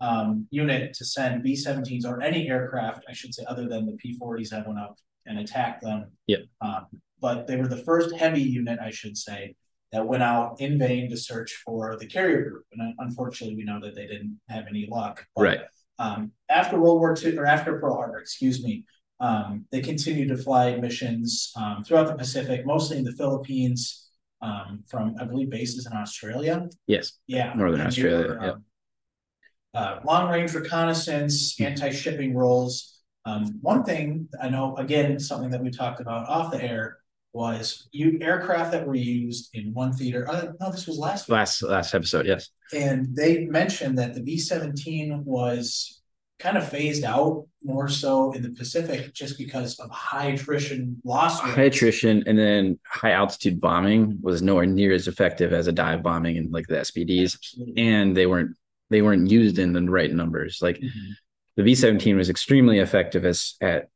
um, 0.00 0.46
unit 0.50 0.94
to 0.94 1.04
send 1.04 1.42
B-17s 1.42 2.04
or 2.04 2.20
any 2.22 2.48
aircraft, 2.48 3.04
I 3.08 3.12
should 3.12 3.34
say, 3.34 3.44
other 3.48 3.68
than 3.68 3.86
the 3.86 3.92
P-40s 3.92 4.50
that 4.50 4.66
went 4.66 4.78
up 4.78 4.96
and 5.26 5.38
attacked 5.38 5.82
them. 5.82 6.10
Yep. 6.26 6.40
Um, 6.60 6.86
but 7.20 7.46
they 7.46 7.56
were 7.56 7.68
the 7.68 7.84
first 7.84 8.14
heavy 8.16 8.42
unit, 8.42 8.78
I 8.80 8.90
should 8.90 9.16
say, 9.16 9.54
that 9.92 10.06
went 10.06 10.22
out 10.22 10.60
in 10.60 10.78
vain 10.78 11.10
to 11.10 11.16
search 11.16 11.62
for 11.64 11.96
the 11.98 12.06
carrier 12.06 12.48
group. 12.48 12.64
And 12.72 12.94
unfortunately, 12.98 13.56
we 13.56 13.64
know 13.64 13.80
that 13.80 13.94
they 13.94 14.06
didn't 14.06 14.40
have 14.48 14.64
any 14.68 14.88
luck. 14.90 15.26
But, 15.36 15.42
right 15.42 15.60
Um, 15.98 16.32
after 16.48 16.80
World 16.80 16.98
War 16.98 17.14
II 17.22 17.36
or 17.36 17.46
after 17.46 17.78
Pearl 17.78 17.96
Harbor, 17.96 18.18
excuse 18.18 18.64
me, 18.64 18.84
um, 19.20 19.66
they 19.70 19.82
continued 19.82 20.28
to 20.28 20.36
fly 20.38 20.76
missions 20.76 21.52
um, 21.56 21.84
throughout 21.84 22.06
the 22.06 22.14
Pacific, 22.14 22.64
mostly 22.64 22.96
in 22.96 23.04
the 23.04 23.12
Philippines, 23.12 24.09
um, 24.42 24.84
from 24.88 25.14
I 25.20 25.24
believe 25.24 25.50
bases 25.50 25.86
in 25.86 25.92
Australia. 25.92 26.68
yes 26.86 27.12
Yeah, 27.26 27.52
Northern 27.54 27.82
Australia, 27.86 28.28
were, 28.28 28.44
yeah. 28.44 28.50
um, 28.52 28.64
Uh, 29.72 30.00
long 30.04 30.28
range 30.30 30.52
reconnaissance, 30.54 31.60
anti 31.60 31.90
shipping 31.90 32.34
roles. 32.34 32.98
Um, 33.24 33.58
one 33.60 33.84
thing 33.84 34.28
I 34.42 34.48
know, 34.48 34.74
again, 34.76 35.18
something 35.20 35.50
that 35.50 35.62
we 35.62 35.70
talked 35.70 36.00
about 36.00 36.28
off 36.28 36.50
the 36.50 36.60
air 36.62 36.98
was 37.32 37.88
you 37.92 38.18
aircraft 38.20 38.72
that 38.72 38.84
were 38.86 38.96
used 38.96 39.50
in 39.54 39.72
one 39.72 39.92
theater. 39.92 40.28
Uh, 40.28 40.46
no, 40.60 40.72
this 40.72 40.88
was 40.88 40.98
last 40.98 41.28
week. 41.28 41.34
last 41.34 41.62
last 41.62 41.94
episode 41.94 42.26
yes 42.26 42.50
And 42.74 43.14
they 43.14 43.46
mentioned 43.46 43.96
that 43.98 44.14
the 44.14 44.22
B 44.22 44.36
seventeen 44.38 45.24
was 45.24 45.99
kind 46.40 46.56
of 46.56 46.68
phased 46.68 47.04
out 47.04 47.46
more 47.62 47.86
so 47.88 48.32
in 48.32 48.42
the 48.42 48.48
Pacific 48.50 49.12
just 49.12 49.36
because 49.38 49.78
of 49.78 49.90
high 49.90 50.28
attrition 50.28 51.00
loss 51.04 51.38
high 51.40 51.64
attrition 51.64 52.24
and 52.26 52.38
then 52.38 52.78
high 52.86 53.12
altitude 53.12 53.60
bombing 53.60 54.18
was 54.22 54.40
nowhere 54.40 54.64
near 54.66 54.92
as 54.92 55.06
effective 55.06 55.52
as 55.52 55.66
a 55.66 55.72
dive 55.72 56.02
bombing 56.02 56.38
and 56.38 56.50
like 56.52 56.66
the 56.66 56.76
SBDs 56.76 57.34
Absolutely. 57.34 57.82
and 57.82 58.16
they 58.16 58.26
weren't 58.26 58.56
they 58.88 59.02
weren't 59.02 59.30
used 59.30 59.58
in 59.58 59.72
the 59.72 59.82
right 59.82 60.12
numbers. 60.12 60.58
Like 60.62 60.78
Mhm. 60.78 60.90
the 61.56 61.62
B17 61.62 62.16
was 62.16 62.30
extremely 62.30 62.78
effective 62.78 63.24
as 63.26 63.54
at 63.60 63.88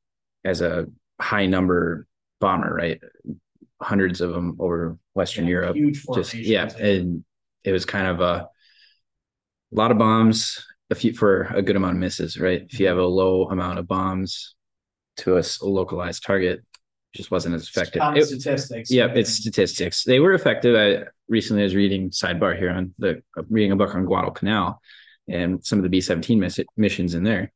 as 0.45 0.61
a 0.61 0.87
high 1.21 1.47
number 1.47 2.07
bomber 2.41 2.75
right? 2.75 3.01
Hundreds 3.83 4.21
of 4.21 4.33
them 4.33 4.57
over 4.61 4.99
western 5.15 5.45
Yeah, 5.47 5.51
Europe. 5.51 5.77
Huge 5.77 6.05
just 6.15 6.35
yeah 6.35 6.69
and 6.79 7.25
it 7.65 7.73
was 7.73 7.87
kind 7.87 8.07
of 8.07 8.21
a 8.21 8.49
lot 9.73 9.91
of 9.91 9.97
bombs 9.99 10.65
a 10.95 11.01
few 11.01 11.13
for 11.13 11.43
a 11.55 11.63
good 11.63 11.77
amount 11.77 11.95
of 11.97 12.01
misses 12.01 12.39
right 12.39 12.63
if 12.71 12.79
you 12.79 12.87
have 12.87 12.99
a 12.99 13.05
low 13.21 13.49
amount 13.49 13.79
of 13.79 13.87
bombs 13.89 14.55
to 15.17 15.37
a 15.39 15.43
localized 15.63 16.23
target 16.25 16.59
it 16.61 17.17
just 17.19 17.31
wasn't 17.31 17.55
as 17.55 17.69
effective 17.69 18.01
It- 18.17 18.27
statistics. 18.27 18.91
yeah, 18.91 19.07
it's 19.15 19.31
statistics. 19.31 20.03
They 20.03 20.19
were 20.19 20.35
effective. 20.35 20.75
I 20.75 21.05
recently 21.29 21.63
was 21.63 21.75
reading 21.77 22.11
sidebar 22.11 22.59
here 22.59 22.71
on 22.71 22.93
the 22.99 23.23
reading 23.49 23.71
a 23.71 23.77
book 23.77 23.95
on 23.95 24.05
Guadalcanal 24.05 24.81
and 25.29 25.65
some 25.65 25.79
of 25.79 25.85
the 25.85 25.89
B 25.89 26.01
seventeen 26.01 26.41
miss- 26.41 26.59
missions 26.77 27.15
in 27.15 27.23
there, 27.23 27.53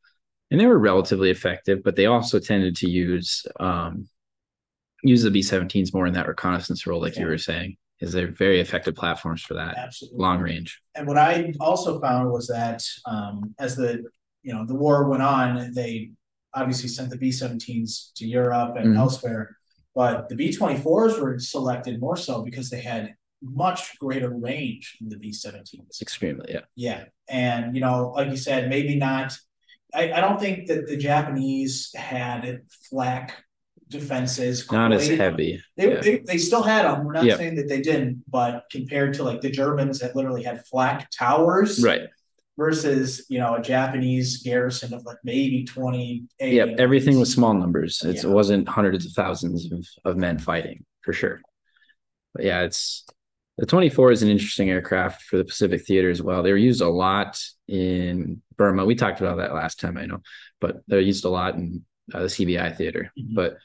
and 0.52 0.60
they 0.60 0.66
were 0.66 0.78
relatively 0.78 1.30
effective. 1.30 1.82
But 1.82 1.96
they 1.96 2.06
also 2.06 2.38
tended 2.38 2.76
to 2.76 2.88
use 2.88 3.44
um, 3.58 4.08
use 5.02 5.22
the 5.24 5.30
B 5.32 5.40
seventeens 5.40 5.92
more 5.92 6.06
in 6.06 6.14
that 6.14 6.28
reconnaissance 6.28 6.86
role, 6.86 7.00
like 7.00 7.16
you 7.18 7.26
were 7.26 7.36
saying, 7.50 7.76
is 8.00 8.12
they're 8.12 8.30
very 8.32 8.60
effective 8.60 8.94
platforms 8.94 9.42
for 9.42 9.54
that 9.54 9.76
Absolutely. 9.76 10.18
long 10.20 10.40
range. 10.40 10.80
And 10.94 11.06
what 11.06 11.18
I 11.18 11.52
also 11.60 12.00
found 12.00 12.30
was 12.30 12.46
that 12.48 12.82
um, 13.06 13.54
as 13.58 13.76
the 13.76 14.04
you 14.42 14.54
know 14.54 14.64
the 14.66 14.74
war 14.74 15.08
went 15.08 15.22
on, 15.22 15.72
they 15.74 16.10
obviously 16.54 16.88
sent 16.88 17.10
the 17.10 17.16
B-17s 17.18 18.12
to 18.16 18.26
Europe 18.26 18.76
and 18.76 18.94
Mhm. 18.94 18.98
elsewhere, 18.98 19.56
but 19.94 20.28
the 20.28 20.34
B-24s 20.34 21.20
were 21.20 21.38
selected 21.38 22.00
more 22.00 22.16
so 22.16 22.42
because 22.42 22.70
they 22.70 22.80
had 22.80 23.14
much 23.42 23.96
greater 23.98 24.30
range 24.34 24.96
than 25.00 25.10
the 25.10 25.18
B 25.18 25.30
17s. 25.30 26.00
Extremely, 26.00 26.46
yeah. 26.52 26.62
Yeah. 26.74 27.04
And, 27.28 27.74
you 27.74 27.80
know, 27.80 28.10
like 28.16 28.30
you 28.30 28.36
said, 28.36 28.68
maybe 28.68 28.96
not. 28.96 29.36
I, 29.94 30.12
I 30.12 30.20
don't 30.20 30.40
think 30.40 30.66
that 30.68 30.86
the 30.86 30.96
Japanese 30.96 31.92
had 31.94 32.62
flak 32.88 33.44
defenses. 33.88 34.70
Not 34.70 34.92
as 34.92 35.08
heavy. 35.08 35.62
They, 35.76 35.90
yeah. 35.94 36.00
they, 36.00 36.18
they 36.18 36.38
still 36.38 36.62
had 36.62 36.84
them. 36.84 37.04
We're 37.04 37.12
not 37.12 37.24
Yeah. 37.24 37.36
saying 37.36 37.56
that 37.56 37.68
they 37.68 37.80
didn't, 37.80 38.24
but 38.28 38.64
compared 38.70 39.14
to 39.14 39.24
like 39.24 39.40
the 39.40 39.50
Germans 39.50 39.98
that 40.00 40.14
literally 40.16 40.42
had 40.42 40.64
flak 40.66 41.10
towers 41.10 41.82
Right. 41.82 42.02
versus, 42.56 43.26
you 43.28 43.38
know, 43.38 43.54
a 43.54 43.62
Japanese 43.62 44.42
garrison 44.42 44.92
of 44.94 45.04
like 45.04 45.18
maybe 45.24 45.64
28. 45.64 46.52
Yep. 46.52 46.68
Everything 46.78 47.18
was 47.18 47.32
small 47.32 47.54
numbers. 47.54 48.02
It's, 48.04 48.22
Yeah. 48.24 48.30
It 48.30 48.32
wasn't 48.32 48.68
hundreds 48.68 49.06
of 49.06 49.12
thousands 49.12 49.70
of, 49.72 49.86
of 50.04 50.16
men 50.16 50.38
fighting 50.38 50.84
for 51.02 51.12
sure. 51.12 51.40
But 52.34 52.44
yeah, 52.44 52.62
it's 52.62 53.04
the 53.56 53.66
24 53.66 54.12
is 54.12 54.22
an 54.22 54.28
interesting 54.28 54.70
aircraft 54.70 55.22
for 55.22 55.36
the 55.36 55.44
Pacific 55.44 55.84
Theater 55.84 56.10
as 56.10 56.22
well. 56.22 56.42
They 56.42 56.52
were 56.52 56.56
used 56.58 56.80
a 56.80 56.88
lot 56.88 57.40
in 57.66 58.40
Burma. 58.56 58.84
We 58.84 58.94
talked 58.94 59.20
about 59.20 59.38
that 59.38 59.52
last 59.54 59.80
time, 59.80 59.96
I 59.98 60.06
know, 60.06 60.20
but 60.60 60.76
they're 60.86 61.00
used 61.00 61.24
a 61.24 61.28
lot 61.28 61.54
in 61.56 61.84
uh, 62.14 62.20
the 62.22 62.28
CBI 62.28 62.76
theater. 62.76 63.12
Mhm. 63.18 63.34
But 63.34 63.56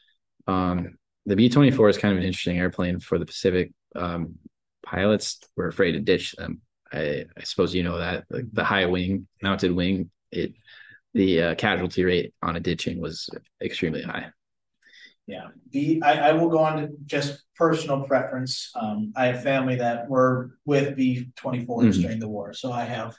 um, 0.48 0.98
the 1.26 1.36
B 1.36 1.50
24 1.50 1.90
is 1.90 1.98
kind 1.98 2.12
of 2.14 2.18
an 2.20 2.26
interesting 2.26 2.58
airplane 2.58 3.00
for 3.00 3.18
the 3.18 3.26
Pacific. 3.26 3.72
Um, 3.96 4.36
pilots 4.86 5.40
were 5.56 5.68
afraid 5.68 5.94
to 5.94 6.00
ditch 6.00 6.34
them. 6.34 6.62
I, 6.92 7.26
I 7.38 7.44
suppose 7.44 7.74
you 7.74 7.84
know 7.84 7.98
that 7.98 8.26
like 8.30 8.46
the 8.52 8.64
high 8.64 8.86
wing, 8.86 9.28
mounted 9.42 9.72
wing, 9.72 10.12
it 10.32 10.54
the 11.14 11.42
uh, 11.42 11.56
casualty 11.56 12.04
rate 12.04 12.34
on 12.42 12.56
a 12.56 12.60
ditching 12.60 13.00
was 13.00 13.30
extremely 13.62 14.02
high. 14.02 14.32
Yeah, 15.26 15.48
B. 15.72 16.02
I, 16.04 16.30
I 16.30 16.32
will 16.34 16.50
go 16.50 16.60
on 16.60 16.82
to 16.82 16.90
just 17.06 17.44
personal 17.56 18.02
preference. 18.02 18.72
Um, 18.76 19.14
I 19.16 19.28
have 19.28 19.42
family 19.44 19.76
that 19.78 20.10
were 20.10 20.58
with 20.66 20.98
B 20.98 21.30
twenty 21.38 21.64
fours 21.66 21.98
Mhm. 21.98 22.02
during 22.02 22.20
the 22.20 22.28
war, 22.28 22.52
so 22.54 22.72
I 22.74 22.84
have 22.84 23.16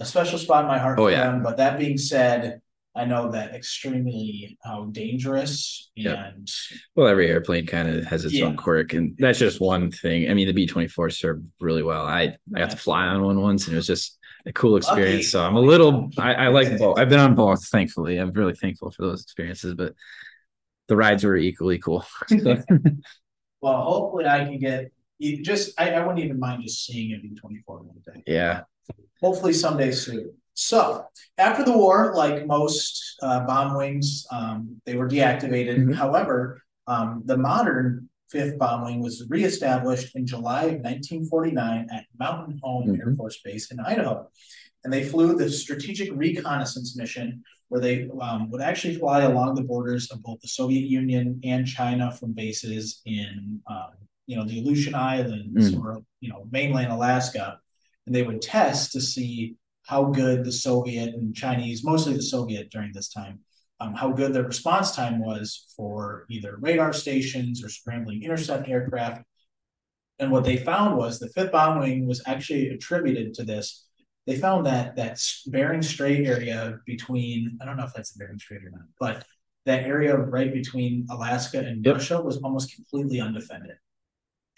a 0.00 0.04
special 0.06 0.38
spot 0.38 0.64
in 0.64 0.68
my 0.68 0.78
heart 0.78 0.98
Oh, 0.98 1.04
for 1.04 1.10
yeah. 1.10 1.24
them. 1.30 1.42
But 1.42 1.58
that 1.58 1.78
being 1.78 1.98
said, 1.98 2.61
I 2.94 3.06
know 3.06 3.30
that 3.30 3.54
extremely 3.54 4.58
how 4.64 4.84
dangerous 4.92 5.90
Yep. 5.96 6.18
and 6.18 6.48
Well, 6.94 7.08
every 7.08 7.28
airplane 7.30 7.66
kind 7.66 7.88
of 7.88 8.04
has 8.04 8.24
its 8.24 8.34
Yeah. 8.34 8.46
own 8.46 8.56
quirk, 8.56 8.92
and 8.92 9.16
that's 9.18 9.38
just 9.38 9.60
one 9.60 9.90
thing. 9.90 10.30
I 10.30 10.34
mean, 10.34 10.46
the 10.46 10.52
B 10.52 10.66
twenty 10.66 10.88
four 10.88 11.08
served 11.08 11.46
really 11.60 11.82
well. 11.82 12.04
I 12.04 12.36
I 12.54 12.58
got 12.58 12.70
to 12.70 12.76
fly 12.76 13.06
on 13.06 13.22
one 13.22 13.40
once, 13.40 13.66
and 13.66 13.74
it 13.74 13.76
was 13.76 13.86
just 13.86 14.18
a 14.44 14.52
cool 14.52 14.76
experience. 14.76 15.28
So 15.28 15.42
I'm 15.42 15.56
a 15.56 15.60
little 15.60 16.10
I, 16.18 16.34
I 16.34 16.48
like 16.48 16.78
both. 16.78 16.98
I've 16.98 17.08
been 17.08 17.20
on 17.20 17.34
both, 17.34 17.66
thankfully. 17.68 18.18
I'm 18.18 18.32
really 18.32 18.54
thankful 18.54 18.90
for 18.90 19.02
those 19.02 19.22
experiences, 19.22 19.74
but 19.74 19.94
the 20.88 20.96
rides 20.96 21.24
were 21.24 21.36
equally 21.36 21.78
cool. 21.78 22.04
well, 23.62 23.82
hopefully 23.82 24.26
I 24.26 24.44
can 24.44 24.58
get 24.58 24.92
just 25.42 25.80
I, 25.80 25.92
I 25.92 26.00
wouldn't 26.00 26.24
even 26.24 26.38
mind 26.38 26.62
just 26.62 26.84
seeing 26.84 27.12
a 27.14 27.20
B 27.20 27.34
twenty 27.34 27.62
four 27.66 27.78
one 27.82 28.02
day. 28.04 28.22
yeah, 28.26 28.62
hopefully 29.22 29.52
someday 29.52 29.92
soon. 29.92 30.34
So 30.54 31.06
after 31.38 31.64
the 31.64 31.76
war, 31.76 32.14
like 32.14 32.46
most 32.46 33.16
uh, 33.22 33.40
bomb 33.46 33.76
wings, 33.76 34.26
um, 34.30 34.80
they 34.84 34.96
were 34.96 35.08
deactivated. 35.08 35.78
Mhm. 35.78 35.94
However, 35.94 36.62
um, 36.86 37.22
the 37.24 37.36
modern 37.36 38.08
fifth 38.30 38.58
bomb 38.58 38.84
wing 38.84 39.00
was 39.00 39.26
reestablished 39.28 40.14
in 40.16 40.26
July 40.26 40.64
of 40.64 40.80
1949 40.80 41.88
at 41.92 42.04
Mountain 42.18 42.58
Home 42.62 42.88
Air 42.94 43.08
Mhm. 43.08 43.16
Force 43.16 43.40
Base 43.42 43.70
in 43.70 43.78
Idaho, 43.80 44.28
and 44.84 44.92
they 44.92 45.04
flew 45.04 45.36
the 45.36 45.50
strategic 45.50 46.10
reconnaissance 46.14 46.96
mission. 46.96 47.42
Where 47.68 47.80
they 47.80 48.10
um, 48.20 48.50
would 48.50 48.60
actually 48.60 48.96
fly 48.96 49.22
along 49.22 49.54
the 49.54 49.62
borders 49.62 50.10
of 50.10 50.22
both 50.22 50.40
the 50.42 50.48
Soviet 50.48 50.86
Union 50.90 51.40
and 51.42 51.66
China 51.66 52.12
from 52.12 52.32
bases 52.32 53.00
in, 53.06 53.62
um, 53.66 53.92
you 54.26 54.36
know, 54.36 54.44
the 54.44 54.60
Aleutian 54.60 54.94
Islands 54.94 55.70
Mm. 55.72 55.80
or 55.82 56.02
you 56.20 56.28
know 56.28 56.46
mainland 56.50 56.92
Alaska, 56.92 57.58
and 58.06 58.14
they 58.14 58.22
would 58.22 58.42
test 58.42 58.92
to 58.92 59.00
see 59.00 59.56
how 59.92 60.04
good 60.04 60.42
the 60.42 60.52
Soviet 60.52 61.14
and 61.14 61.36
Chinese, 61.36 61.84
mostly 61.84 62.14
the 62.14 62.22
Soviet 62.22 62.70
during 62.70 62.92
this 62.94 63.10
time, 63.10 63.40
um, 63.78 63.92
how 63.92 64.10
good 64.10 64.32
their 64.32 64.44
response 64.44 64.96
time 64.96 65.20
was 65.20 65.66
for 65.76 66.24
either 66.30 66.56
radar 66.60 66.94
stations 66.94 67.62
or 67.62 67.68
scrambling 67.68 68.22
intercept 68.22 68.70
aircraft. 68.70 69.22
And 70.18 70.30
what 70.32 70.44
they 70.44 70.56
found 70.56 70.96
was 70.96 71.18
the 71.18 71.28
fifth 71.28 71.52
bomb 71.52 71.78
wing 71.78 72.06
was 72.06 72.22
actually 72.26 72.68
attributed 72.70 73.34
to 73.34 73.44
this. 73.44 73.86
They 74.26 74.36
found 74.36 74.64
that 74.64 74.96
that 74.96 75.20
Bering 75.48 75.82
Strait 75.82 76.26
area 76.26 76.78
between 76.86 77.58
I 77.60 77.66
don't 77.66 77.76
know 77.76 77.84
if 77.84 77.92
that's 77.92 78.12
the 78.12 78.24
Bering 78.24 78.38
Strait 78.38 78.64
or 78.64 78.70
not, 78.70 78.88
but 78.98 79.26
that 79.66 79.84
area 79.84 80.16
right 80.16 80.52
between 80.54 81.06
Alaska 81.10 81.58
and 81.58 81.84
Yep. 81.84 81.94
Russia 81.96 82.22
was 82.22 82.38
almost 82.38 82.74
completely 82.74 83.20
undefended. 83.20 83.76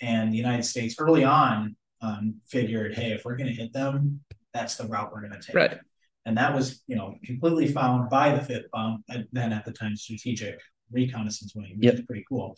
And 0.00 0.32
the 0.32 0.36
United 0.36 0.64
States 0.64 0.94
early 0.98 1.24
on 1.24 1.74
um, 2.00 2.40
figured, 2.46 2.94
hey, 2.94 3.12
if 3.12 3.24
we're 3.24 3.36
going 3.36 3.52
to 3.54 3.60
hit 3.62 3.72
them, 3.72 4.20
that's 4.54 4.76
the 4.76 4.86
route 4.86 5.10
we're 5.12 5.20
going 5.20 5.38
to 5.38 5.44
take. 5.46 5.56
right. 5.56 5.78
And 6.26 6.38
that 6.38 6.54
was, 6.54 6.82
you 6.86 6.96
know, 6.96 7.16
completely 7.24 7.66
found 7.70 8.08
by 8.08 8.34
the 8.34 8.42
fifth 8.42 8.70
bomb, 8.72 9.04
and 9.10 9.26
then 9.32 9.52
at 9.52 9.66
the 9.66 9.72
time 9.72 9.94
strategic 9.94 10.58
reconnaissance 10.90 11.52
wing, 11.54 11.74
which 11.76 11.84
Yep. 11.84 11.94
is 11.94 12.00
pretty 12.02 12.24
cool. 12.30 12.56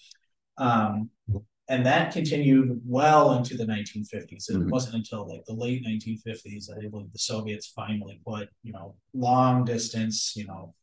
Um, 0.59 1.11
and 1.69 1.85
that 1.85 2.13
continued 2.13 2.81
well 2.87 3.37
into 3.37 3.57
the 3.57 3.67
1950s. 3.67 4.49
It 4.49 4.57
Mhm. 4.57 4.71
wasn't 4.71 4.95
until 4.95 5.29
like 5.29 5.45
the 5.47 5.53
late 5.55 5.83
1950s 5.83 6.67
that 6.69 6.79
I 6.81 6.87
believe 6.89 7.13
the 7.13 7.19
Soviets 7.19 7.67
finally 7.67 8.21
put, 8.25 8.49
you 8.63 8.73
know, 8.73 8.95
long 9.13 9.65
distance, 9.65 10.37
you 10.37 10.47
know, 10.47 10.75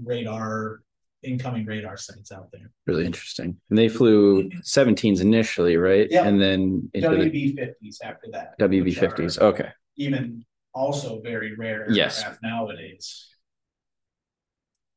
radar, 0.00 0.82
incoming 1.24 1.66
radar 1.66 1.96
sites 1.96 2.30
out 2.30 2.50
there. 2.52 2.70
Really 2.86 3.04
interesting. 3.04 3.60
And 3.68 3.76
they 3.78 3.88
flew 3.88 4.48
17s 4.62 5.20
initially, 5.20 5.76
right? 5.76 6.06
Yeah. 6.08 6.26
And 6.28 6.40
then 6.40 6.88
WB 6.94 7.56
50s 7.56 8.00
after 8.00 8.28
that. 8.30 8.56
WB 8.60 8.92
50s. 8.94 9.38
Okay. 9.38 9.70
Even 9.96 10.44
also 10.78 11.20
very 11.20 11.54
rare 11.56 11.86
Yes. 11.90 12.18
aircraft 12.18 12.42
nowadays. 12.42 13.26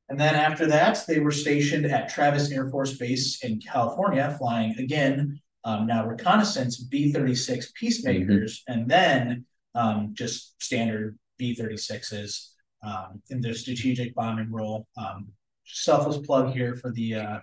And 0.09 0.19
then 0.19 0.35
after 0.35 0.65
that, 0.67 0.99
they 1.07 1.19
were 1.19 1.31
stationed 1.31 1.85
at 1.85 2.09
Travis 2.09 2.51
Air 2.51 2.69
Force 2.69 2.93
Base 2.97 3.43
in 3.43 3.59
California, 3.61 4.35
flying 4.37 4.77
again, 4.77 5.39
um, 5.63 5.87
now 5.87 6.05
reconnaissance 6.05 6.77
B 6.77 7.11
36 7.13 7.71
Peacemakers, 7.79 8.63
and 8.67 8.89
then 8.89 9.45
um, 9.73 10.11
just 10.13 10.61
standard 10.61 11.17
B 11.37 11.55
36s 11.55 12.49
um, 12.83 13.21
in 13.29 13.39
their 13.41 13.53
strategic 13.53 14.13
bombing 14.13 14.51
role. 14.51 14.85
Um, 14.97 15.29
selfless 15.65 16.17
plug 16.25 16.51
here 16.51 16.75
for 16.75 16.91
the 16.91 17.15
uh, 17.15 17.39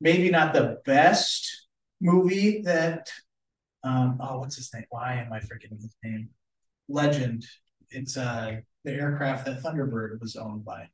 maybe 0.00 0.30
not 0.30 0.52
the 0.52 0.78
best 0.84 1.68
movie 2.00 2.62
that, 2.62 3.08
um, 3.84 4.18
oh, 4.20 4.40
what's 4.40 4.56
his 4.56 4.72
name? 4.74 4.84
Why 4.90 5.14
am 5.24 5.32
I 5.32 5.40
forgetting 5.40 5.78
his 5.78 5.94
name? 6.02 6.30
Legend. 6.88 7.44
It's 7.90 8.16
uh, 8.16 8.56
the 8.84 8.92
aircraft 8.92 9.46
that 9.46 9.62
Thunderbird 9.62 10.20
was 10.20 10.36
owned 10.36 10.64
by. 10.64 10.88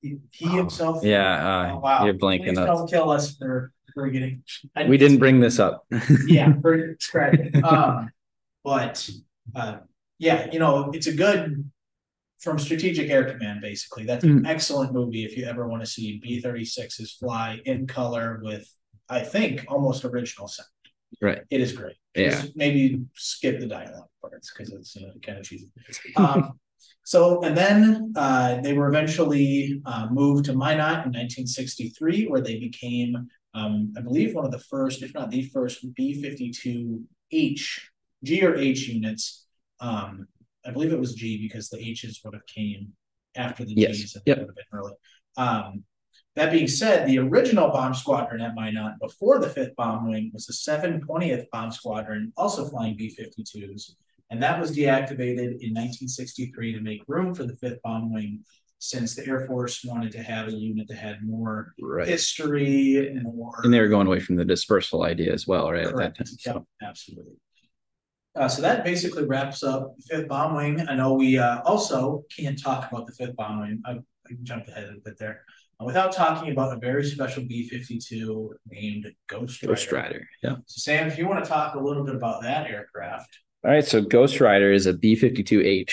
He, 0.00 0.18
he 0.30 0.46
Oh, 0.46 0.56
himself. 0.56 1.04
Yeah. 1.04 1.46
Uh, 1.68 1.72
Oh, 1.74 1.78
wow. 1.80 2.04
You're 2.04 2.14
Please 2.14 2.40
blanking 2.40 2.58
up. 2.58 2.66
don't 2.66 2.88
kill 2.90 3.10
us 3.10 3.36
for 3.36 3.72
forgetting. 3.94 4.42
I- 4.76 4.86
We 4.86 4.96
didn't 4.96 5.18
bring 5.18 5.40
this 5.40 5.58
up. 5.58 5.86
yeah, 6.26 6.52
for 6.60 6.96
scratch. 7.00 7.38
Um, 7.62 8.10
but 8.64 9.08
uh, 9.54 9.78
yeah, 10.18 10.48
you 10.52 10.58
know, 10.58 10.90
it's 10.92 11.06
a 11.08 11.14
good 11.14 11.68
from 12.40 12.58
Strategic 12.58 13.10
Air 13.10 13.24
Command. 13.24 13.60
Basically, 13.60 14.04
that's 14.04 14.24
an 14.24 14.46
excellent 14.46 14.92
movie 14.92 15.24
if 15.24 15.36
you 15.36 15.44
ever 15.46 15.66
want 15.68 15.82
to 15.82 15.86
see 15.86 16.20
B 16.22 16.40
36s 16.40 17.18
fly 17.18 17.60
in 17.64 17.86
color 17.86 18.40
with, 18.42 18.68
I 19.08 19.20
think, 19.20 19.64
almost 19.68 20.04
original 20.04 20.46
sound. 20.48 20.68
Right. 21.20 21.40
It 21.50 21.60
is 21.60 21.72
great. 21.72 21.96
Yeah. 22.14 22.30
Just 22.30 22.56
maybe 22.56 23.00
skip 23.16 23.58
the 23.60 23.66
dialogue 23.66 24.08
parts 24.28 24.52
because 24.52 24.72
it's 24.72 24.96
uh, 24.96 25.10
kind 25.24 25.38
of 25.38 25.44
cheesy. 25.44 25.70
Um, 26.16 26.58
so, 27.02 27.42
and 27.42 27.56
then 27.56 28.12
uh, 28.16 28.60
they 28.60 28.72
were 28.72 28.88
eventually 28.88 29.80
uh, 29.86 30.08
moved 30.10 30.46
to 30.46 30.52
Minot 30.52 31.06
in 31.06 31.12
1963, 31.12 32.26
where 32.26 32.40
they 32.40 32.58
became, 32.58 33.28
um, 33.54 33.92
I 33.96 34.00
believe, 34.00 34.34
one 34.34 34.44
of 34.44 34.52
the 34.52 34.58
first, 34.58 35.02
if 35.02 35.14
not 35.14 35.30
the 35.30 35.42
first, 35.44 35.84
B 35.94 36.22
52H, 36.22 37.80
G 38.24 38.44
or 38.44 38.54
H 38.56 38.88
units. 38.88 39.46
Um, 39.80 40.26
I 40.66 40.70
believe 40.70 40.92
it 40.92 41.00
was 41.00 41.14
G 41.14 41.38
because 41.40 41.68
the 41.68 41.78
H's 41.78 42.20
would 42.24 42.34
have 42.34 42.46
came 42.46 42.92
after 43.36 43.64
the 43.64 43.74
Yes. 43.74 43.96
G's 43.96 44.14
and 44.16 44.22
Yep. 44.26 44.38
would 44.38 44.46
have 44.48 44.56
been 44.56 44.64
early. 44.72 44.92
Um, 45.36 45.84
that 46.36 46.52
being 46.52 46.68
said, 46.68 47.08
the 47.08 47.18
original 47.18 47.70
bomb 47.70 47.94
squadron 47.94 48.40
at 48.40 48.54
Minot 48.54 49.00
before 49.00 49.38
the 49.38 49.48
5th 49.48 49.74
Bomb 49.76 50.08
Wing 50.08 50.30
was 50.32 50.46
the 50.46 50.52
720th 50.52 51.46
Bomb 51.50 51.72
Squadron, 51.72 52.32
also 52.36 52.68
flying 52.68 52.96
B 52.96 53.12
52s. 53.18 53.96
And 54.30 54.42
that 54.42 54.60
was 54.60 54.76
deactivated 54.76 55.60
in 55.62 55.72
1963 55.74 56.74
to 56.74 56.80
make 56.80 57.02
room 57.08 57.34
for 57.34 57.44
the 57.44 57.54
5th 57.54 57.80
Bomb 57.82 58.12
Wing, 58.12 58.44
since 58.78 59.14
the 59.16 59.26
Air 59.26 59.46
Force 59.46 59.82
wanted 59.84 60.12
to 60.12 60.22
have 60.22 60.48
a 60.48 60.52
unit 60.52 60.86
that 60.88 60.98
had 60.98 61.22
more 61.26 61.72
Right. 61.80 62.06
history 62.06 63.08
and 63.08 63.22
more. 63.22 63.60
And 63.64 63.72
they 63.72 63.80
were 63.80 63.88
going 63.88 64.06
away 64.06 64.20
from 64.20 64.36
the 64.36 64.44
dispersal 64.44 65.02
idea 65.04 65.32
as 65.32 65.46
well, 65.46 65.70
right? 65.72 65.80
At 65.86 65.88
that 65.88 65.94
Correct. 65.94 66.16
time. 66.18 66.26
Yep, 66.28 66.38
So, 66.54 66.66
absolutely. 66.82 67.32
Uh, 68.36 68.48
so 68.48 68.62
that 68.62 68.84
basically 68.84 69.24
wraps 69.24 69.62
up 69.64 69.96
the 69.96 70.02
fifth 70.02 70.28
bomb 70.28 70.54
wing. 70.54 70.86
I 70.88 70.94
know 70.94 71.14
we 71.14 71.38
uh, 71.38 71.60
also 71.62 72.24
can't 72.36 72.60
talk 72.62 72.92
about 72.92 73.06
the 73.06 73.12
fifth 73.12 73.34
bomb 73.34 73.60
wing. 73.62 73.82
I, 73.84 73.92
I 73.92 74.34
jumped 74.44 74.68
ahead 74.68 74.84
a 74.84 75.00
bit 75.04 75.18
there. 75.18 75.42
without 75.80 76.12
talking 76.12 76.52
about 76.52 76.76
a 76.76 76.78
very 76.78 77.04
special 77.04 77.42
B 77.44 77.68
fifty-two 77.68 78.54
named 78.70 79.06
Ghost 79.28 79.62
Rider. 79.62 79.72
Ghost 79.74 79.90
Rider. 79.92 80.28
Yeah. 80.42 80.56
So 80.66 80.78
Sam, 80.80 81.08
if 81.08 81.18
you 81.18 81.26
want 81.26 81.42
to 81.42 81.48
talk 81.50 81.74
a 81.74 81.80
little 81.80 82.04
bit 82.04 82.14
about 82.14 82.42
that 82.42 82.68
aircraft. 82.68 83.38
All 83.68 83.74
right. 83.74 83.84
So 83.84 84.00
Ghost 84.00 84.40
Rider 84.40 84.72
is 84.72 84.86
a 84.86 84.94
B 84.94 85.14
52H. 85.14 85.92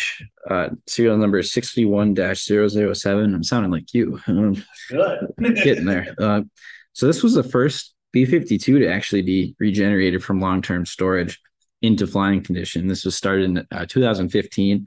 Uh, 0.49 0.69
serial 0.87 1.17
number 1.17 1.39
is 1.39 1.51
61 1.51 2.15
007. 2.15 3.35
I'm 3.35 3.43
sounding 3.43 3.69
like 3.69 3.93
you. 3.93 4.17
Good. 4.89 5.33
getting 5.61 5.83
there. 5.83 6.15
Uh, 6.17 6.43
so 6.93 7.05
this 7.05 7.21
was 7.21 7.33
the 7.33 7.43
first 7.43 7.93
B 8.13 8.23
52 8.23 8.79
to 8.79 8.87
actually 8.87 9.23
be 9.23 9.57
regenerated 9.59 10.23
from 10.23 10.39
long 10.39 10.61
term 10.61 10.85
storage 10.85 11.41
into 11.81 12.07
flying 12.07 12.41
condition. 12.41 12.87
This 12.87 13.03
was 13.03 13.17
started 13.17 13.43
in 13.43 13.67
uh, 13.69 13.85
2015, 13.89 14.85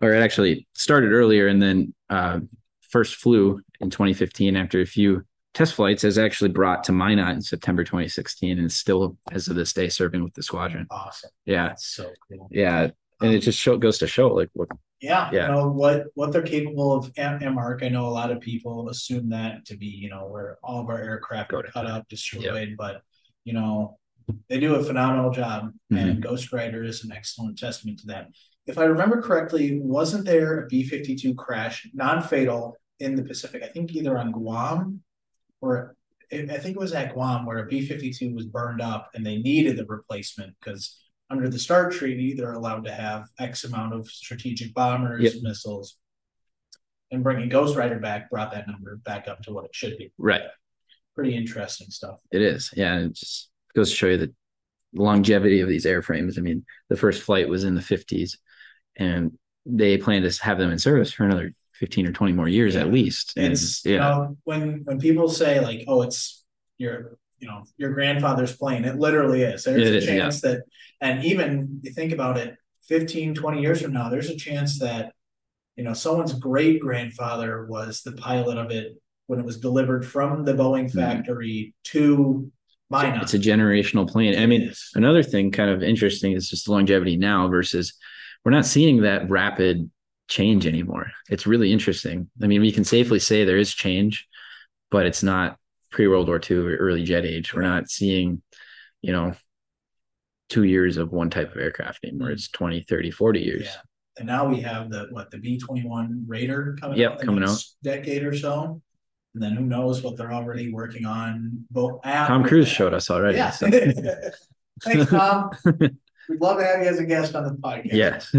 or 0.00 0.14
it 0.14 0.22
actually 0.22 0.68
started 0.76 1.10
earlier 1.10 1.48
and 1.48 1.60
then 1.60 1.92
uh, 2.08 2.38
first 2.82 3.16
flew 3.16 3.62
in 3.80 3.90
2015 3.90 4.54
after 4.54 4.80
a 4.80 4.86
few 4.86 5.24
test 5.56 5.72
flights 5.72 6.04
as 6.04 6.18
actually 6.18 6.50
brought 6.50 6.84
to 6.84 6.92
Minot 6.92 7.34
in 7.34 7.40
September 7.40 7.82
2016 7.82 8.58
and 8.58 8.70
still 8.70 9.16
as 9.32 9.48
of 9.48 9.56
this 9.56 9.72
day 9.72 9.88
serving 9.88 10.22
with 10.22 10.34
the 10.34 10.42
squadron. 10.42 10.86
Awesome. 10.90 11.30
Yeah. 11.46 11.68
That's 11.68 11.86
so 11.86 12.10
cool. 12.30 12.46
Yeah. 12.50 12.90
And 13.22 13.32
it 13.32 13.38
just 13.38 13.58
show, 13.58 13.78
goes 13.78 13.96
to 13.98 14.06
show 14.06 14.28
like 14.28 14.50
what 14.52 14.68
Yeah, 15.00 15.30
Yeah. 15.32 15.46
you 15.46 15.52
know 15.54 15.70
what 15.70 16.08
what 16.12 16.30
they're 16.32 16.42
capable 16.42 16.92
of 16.92 17.10
at 17.16 17.40
AMARG. 17.40 17.82
I 17.82 17.88
know 17.88 18.06
a 18.06 18.08
lot 18.10 18.30
of 18.30 18.40
people 18.40 18.90
assume 18.90 19.30
that 19.30 19.64
to 19.64 19.78
be, 19.78 19.86
you 19.86 20.10
know, 20.10 20.26
where 20.26 20.58
all 20.62 20.82
of 20.82 20.90
our 20.90 20.98
aircraft 20.98 21.52
Go 21.52 21.60
are 21.60 21.62
cut 21.62 21.86
up, 21.86 22.06
destroyed, 22.08 22.74
but 22.76 23.00
you 23.44 23.54
know, 23.54 23.96
they 24.50 24.60
do 24.60 24.74
a 24.74 24.84
phenomenal 24.84 25.30
job. 25.30 25.72
Mm-hmm. 25.90 25.96
And 25.96 26.22
Ghost 26.22 26.52
Rider 26.52 26.84
is 26.84 27.02
an 27.02 27.12
excellent 27.12 27.58
testament 27.58 28.00
to 28.00 28.08
that. 28.08 28.28
If 28.66 28.76
I 28.76 28.84
remember 28.84 29.22
correctly, 29.22 29.80
wasn't 29.80 30.26
there 30.26 30.64
a 30.64 30.66
B 30.66 30.84
fifty 30.84 31.16
two 31.16 31.34
crash, 31.34 31.88
non 31.94 32.20
fatal 32.20 32.76
in 33.00 33.14
the 33.14 33.22
Pacific? 33.22 33.62
I 33.62 33.68
think 33.68 33.94
either 33.94 34.18
on 34.18 34.32
Guam 34.32 35.00
or 35.66 35.96
I 36.32 36.36
I 36.50 36.58
think 36.58 36.76
it 36.76 36.80
was 36.80 36.92
at 36.92 37.14
Guam 37.14 37.46
where 37.46 37.58
a 37.58 37.66
B 37.66 37.86
fifty 37.86 38.10
two 38.12 38.34
was 38.34 38.46
burned 38.46 38.80
up 38.80 39.10
and 39.14 39.24
they 39.24 39.36
needed 39.38 39.76
the 39.76 39.84
replacement 39.86 40.54
because 40.60 40.98
under 41.30 41.48
the 41.48 41.58
START 41.58 41.92
treaty, 41.92 42.34
they're 42.34 42.52
allowed 42.52 42.84
to 42.84 42.92
have 42.92 43.26
X 43.38 43.64
amount 43.64 43.92
of 43.94 44.08
strategic 44.08 44.72
bombers, 44.74 45.22
Yep. 45.22 45.42
missiles. 45.42 45.96
And 47.10 47.22
bringing 47.22 47.48
Ghost 47.48 47.76
Rider 47.76 47.98
back 48.00 48.30
brought 48.30 48.52
that 48.52 48.66
number 48.66 48.96
back 48.96 49.28
up 49.28 49.42
to 49.42 49.52
what 49.52 49.64
it 49.64 49.74
should 49.74 49.96
be. 49.98 50.12
right. 50.18 50.42
Pretty 51.14 51.34
interesting 51.34 51.88
stuff. 51.90 52.18
It 52.30 52.42
is. 52.42 52.70
Yeah. 52.76 52.92
And 52.94 53.06
it 53.10 53.14
just 53.14 53.48
goes 53.74 53.88
to 53.90 53.96
show 53.96 54.08
you 54.08 54.18
the 54.18 54.34
longevity 54.94 55.60
of 55.60 55.68
these 55.68 55.86
airframes. 55.86 56.36
I 56.38 56.42
mean, 56.42 56.66
the 56.90 56.96
first 56.96 57.22
flight 57.22 57.48
was 57.48 57.64
in 57.64 57.74
the 57.74 57.80
50s 57.80 58.36
and 58.96 59.38
they 59.64 59.96
plan 59.96 60.22
to 60.22 60.42
have 60.44 60.58
them 60.58 60.70
in 60.70 60.78
service 60.78 61.10
for 61.12 61.24
another 61.24 61.54
15 61.80 62.06
or 62.06 62.12
20 62.12 62.32
more 62.32 62.48
years 62.48 62.74
Yeah. 62.74 62.82
at 62.82 62.92
least. 62.92 63.34
And 63.36 63.52
It's 63.52 63.84
you 63.84 63.94
yeah. 63.94 64.00
know 64.00 64.36
when 64.44 64.82
when 64.84 64.98
people 64.98 65.28
say 65.28 65.60
like, 65.60 65.84
oh, 65.88 66.02
it's 66.02 66.44
your 66.78 67.18
you 67.38 67.48
know 67.48 67.64
your 67.76 67.92
grandfather's 67.92 68.56
plane, 68.56 68.84
it 68.84 68.96
literally 68.96 69.42
is. 69.42 69.64
There's 69.64 69.88
It 69.88 69.94
a 69.94 69.96
is, 69.98 70.06
yeah. 70.06 70.16
chance 70.18 70.40
that, 70.42 70.62
and 71.00 71.24
even 71.24 71.80
you 71.82 71.92
think 71.92 72.12
about 72.12 72.38
it, 72.38 72.56
15, 72.88 73.34
20 73.34 73.60
years 73.60 73.82
from 73.82 73.92
now, 73.92 74.08
there's 74.08 74.30
a 74.30 74.36
chance 74.36 74.78
that 74.80 75.12
you 75.76 75.84
know 75.84 75.92
someone's 75.92 76.32
great 76.32 76.80
grandfather 76.80 77.66
was 77.66 78.02
the 78.02 78.12
pilot 78.12 78.56
of 78.58 78.70
it 78.70 78.96
when 79.26 79.38
it 79.40 79.44
was 79.44 79.58
delivered 79.58 80.06
from 80.06 80.44
the 80.44 80.52
Boeing 80.54 80.90
factory 80.90 81.74
to 81.84 82.50
Minot. 82.88 83.14
Mm-hmm. 83.14 83.22
it's 83.22 83.34
a 83.34 83.38
generational 83.38 84.08
plane. 84.08 84.38
I 84.38 84.46
mean, 84.46 84.72
another 84.94 85.22
thing 85.24 85.50
kind 85.50 85.68
of 85.70 85.82
interesting 85.82 86.32
is 86.32 86.48
just 86.48 86.66
the 86.66 86.72
longevity 86.72 87.16
now 87.16 87.48
versus 87.48 87.92
we're 88.44 88.52
not 88.52 88.64
seeing 88.64 89.02
that 89.02 89.28
rapid 89.28 89.90
change 90.28 90.66
anymore. 90.66 91.10
It's 91.30 91.46
really 91.46 91.72
interesting. 91.72 92.28
I 92.42 92.46
mean, 92.46 92.60
we 92.60 92.72
can 92.72 92.84
safely 92.84 93.18
say 93.18 93.44
there 93.44 93.56
is 93.58 93.72
change, 93.74 94.26
but 94.90 95.06
it's 95.06 95.22
not 95.22 95.56
pre 95.90 96.06
World 96.08 96.28
War 96.28 96.40
II 96.50 96.56
or 96.58 96.76
early 96.76 97.04
jet 97.04 97.24
age. 97.24 97.54
We're 97.54 97.62
not 97.62 97.88
seeing, 97.88 98.42
you 99.02 99.12
know, 99.12 99.34
two 100.48 100.64
years 100.64 100.96
of 100.96 101.12
one 101.12 101.30
type 101.30 101.52
of 101.54 101.60
aircraft 101.60 102.04
anymore. 102.04 102.30
It's 102.30 102.48
20, 102.48 102.82
30, 102.88 103.10
40 103.10 103.40
years. 103.40 103.64
Yeah. 103.64 103.76
And 104.18 104.26
now 104.26 104.46
we 104.48 104.60
have 104.62 104.90
the 104.90 105.08
what 105.10 105.30
the 105.30 105.36
B 105.36 105.58
twenty 105.58 105.86
one 105.86 106.24
Raider 106.26 106.74
coming 106.80 106.96
Yep, 106.98 107.12
out 107.12 107.18
the 107.18 107.26
coming 107.26 107.40
next 107.40 107.76
decade 107.82 108.24
or 108.24 108.34
so. 108.34 108.80
And 109.34 109.42
then 109.42 109.52
who 109.52 109.64
knows 109.64 110.02
what 110.02 110.16
they're 110.16 110.32
already 110.32 110.72
working 110.72 111.04
on 111.04 111.66
both 111.70 112.00
Tom 112.02 112.42
Cruise 112.42 112.66
showed 112.68 112.94
us 112.94 113.10
already. 113.10 113.36
Yeah. 113.36 113.50
so- 113.50 113.68
Thanks, 114.82 115.10
Tom. 115.10 115.50
We'd 115.64 116.40
love 116.40 116.58
to 116.58 116.64
have 116.64 116.82
you 116.82 116.88
as 116.88 116.98
a 116.98 117.04
guest 117.04 117.34
on 117.34 117.44
the 117.44 117.50
podcast. 117.50 117.92
yes. 117.92 118.34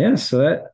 Yeah. 0.00 0.14
So 0.16 0.38
that 0.38 0.64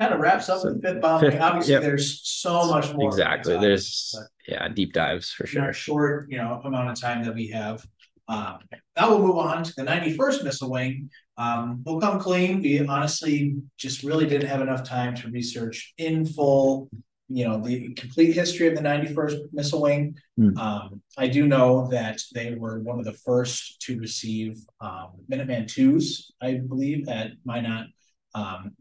Kind 0.00 0.14
of 0.14 0.20
wraps 0.20 0.48
up 0.48 0.60
So, 0.60 0.74
the 0.74 0.80
fifth 0.80 1.00
bomb. 1.00 1.20
fifth- 1.20 1.40
Obviously, 1.40 1.72
yep. 1.72 1.82
there's 1.82 2.20
so 2.22 2.68
much 2.70 2.94
more. 2.94 3.08
exactly. 3.08 3.58
There's 3.58 4.16
yeah, 4.46 4.68
deep 4.68 4.92
dives 4.92 5.30
for 5.32 5.42
but 5.44 5.54
in 5.54 5.60
our 5.60 5.72
sure. 5.72 5.94
short, 5.94 6.30
you 6.30 6.38
know, 6.38 6.60
amount 6.64 6.90
of 6.90 7.00
time 7.00 7.24
that 7.24 7.34
we 7.34 7.48
have. 7.48 7.84
Um, 8.28 8.58
now 8.96 9.08
we'll 9.10 9.26
move 9.26 9.38
on 9.38 9.64
to 9.64 9.72
the 9.76 9.82
ninety-first 9.82 10.44
missile 10.44 10.70
wing. 10.70 11.10
Um, 11.36 11.82
we'll 11.84 12.00
come 12.00 12.20
clean. 12.20 12.62
We 12.62 12.78
honestly 12.86 13.56
just 13.76 14.04
really 14.04 14.26
didn't 14.26 14.48
have 14.48 14.60
enough 14.60 14.84
time 14.84 15.16
to 15.16 15.28
research 15.30 15.94
in 15.98 16.24
full, 16.26 16.88
you 17.28 17.44
know, 17.48 17.58
the 17.60 17.92
complete 17.94 18.34
history 18.34 18.68
of 18.68 18.76
the 18.76 18.82
ninety-first 18.82 19.36
missile 19.52 19.82
wing. 19.82 20.14
Hmm. 20.36 20.56
Um, 20.58 21.02
I 21.16 21.26
do 21.26 21.48
know 21.48 21.88
that 21.90 22.20
they 22.34 22.54
were 22.54 22.78
one 22.80 23.00
of 23.00 23.04
the 23.04 23.14
first 23.14 23.80
to 23.82 23.98
receive 23.98 24.58
um 24.80 25.08
Minuteman 25.28 25.66
twos, 25.66 26.30
I 26.40 26.54
believe, 26.54 27.08
at 27.08 27.32
Minot. 27.44 27.86
Um, 28.38 28.72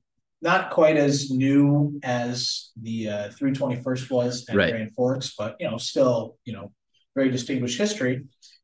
not 0.41 0.69
quite 0.69 0.97
as 0.97 1.31
new 1.31 1.99
as 2.03 2.69
the 2.79 3.09
uh 3.09 3.29
three 3.31 3.53
twenty-first 3.53 4.11
was 4.11 4.45
at 4.49 4.55
Right. 4.55 4.71
Grand 4.71 4.93
Forks, 4.93 5.33
but 5.37 5.55
you 5.59 5.69
know, 5.69 5.77
still, 5.77 6.37
you 6.45 6.53
know, 6.53 6.71
very 7.15 7.29
distinguished 7.31 7.77
history. 7.79 8.15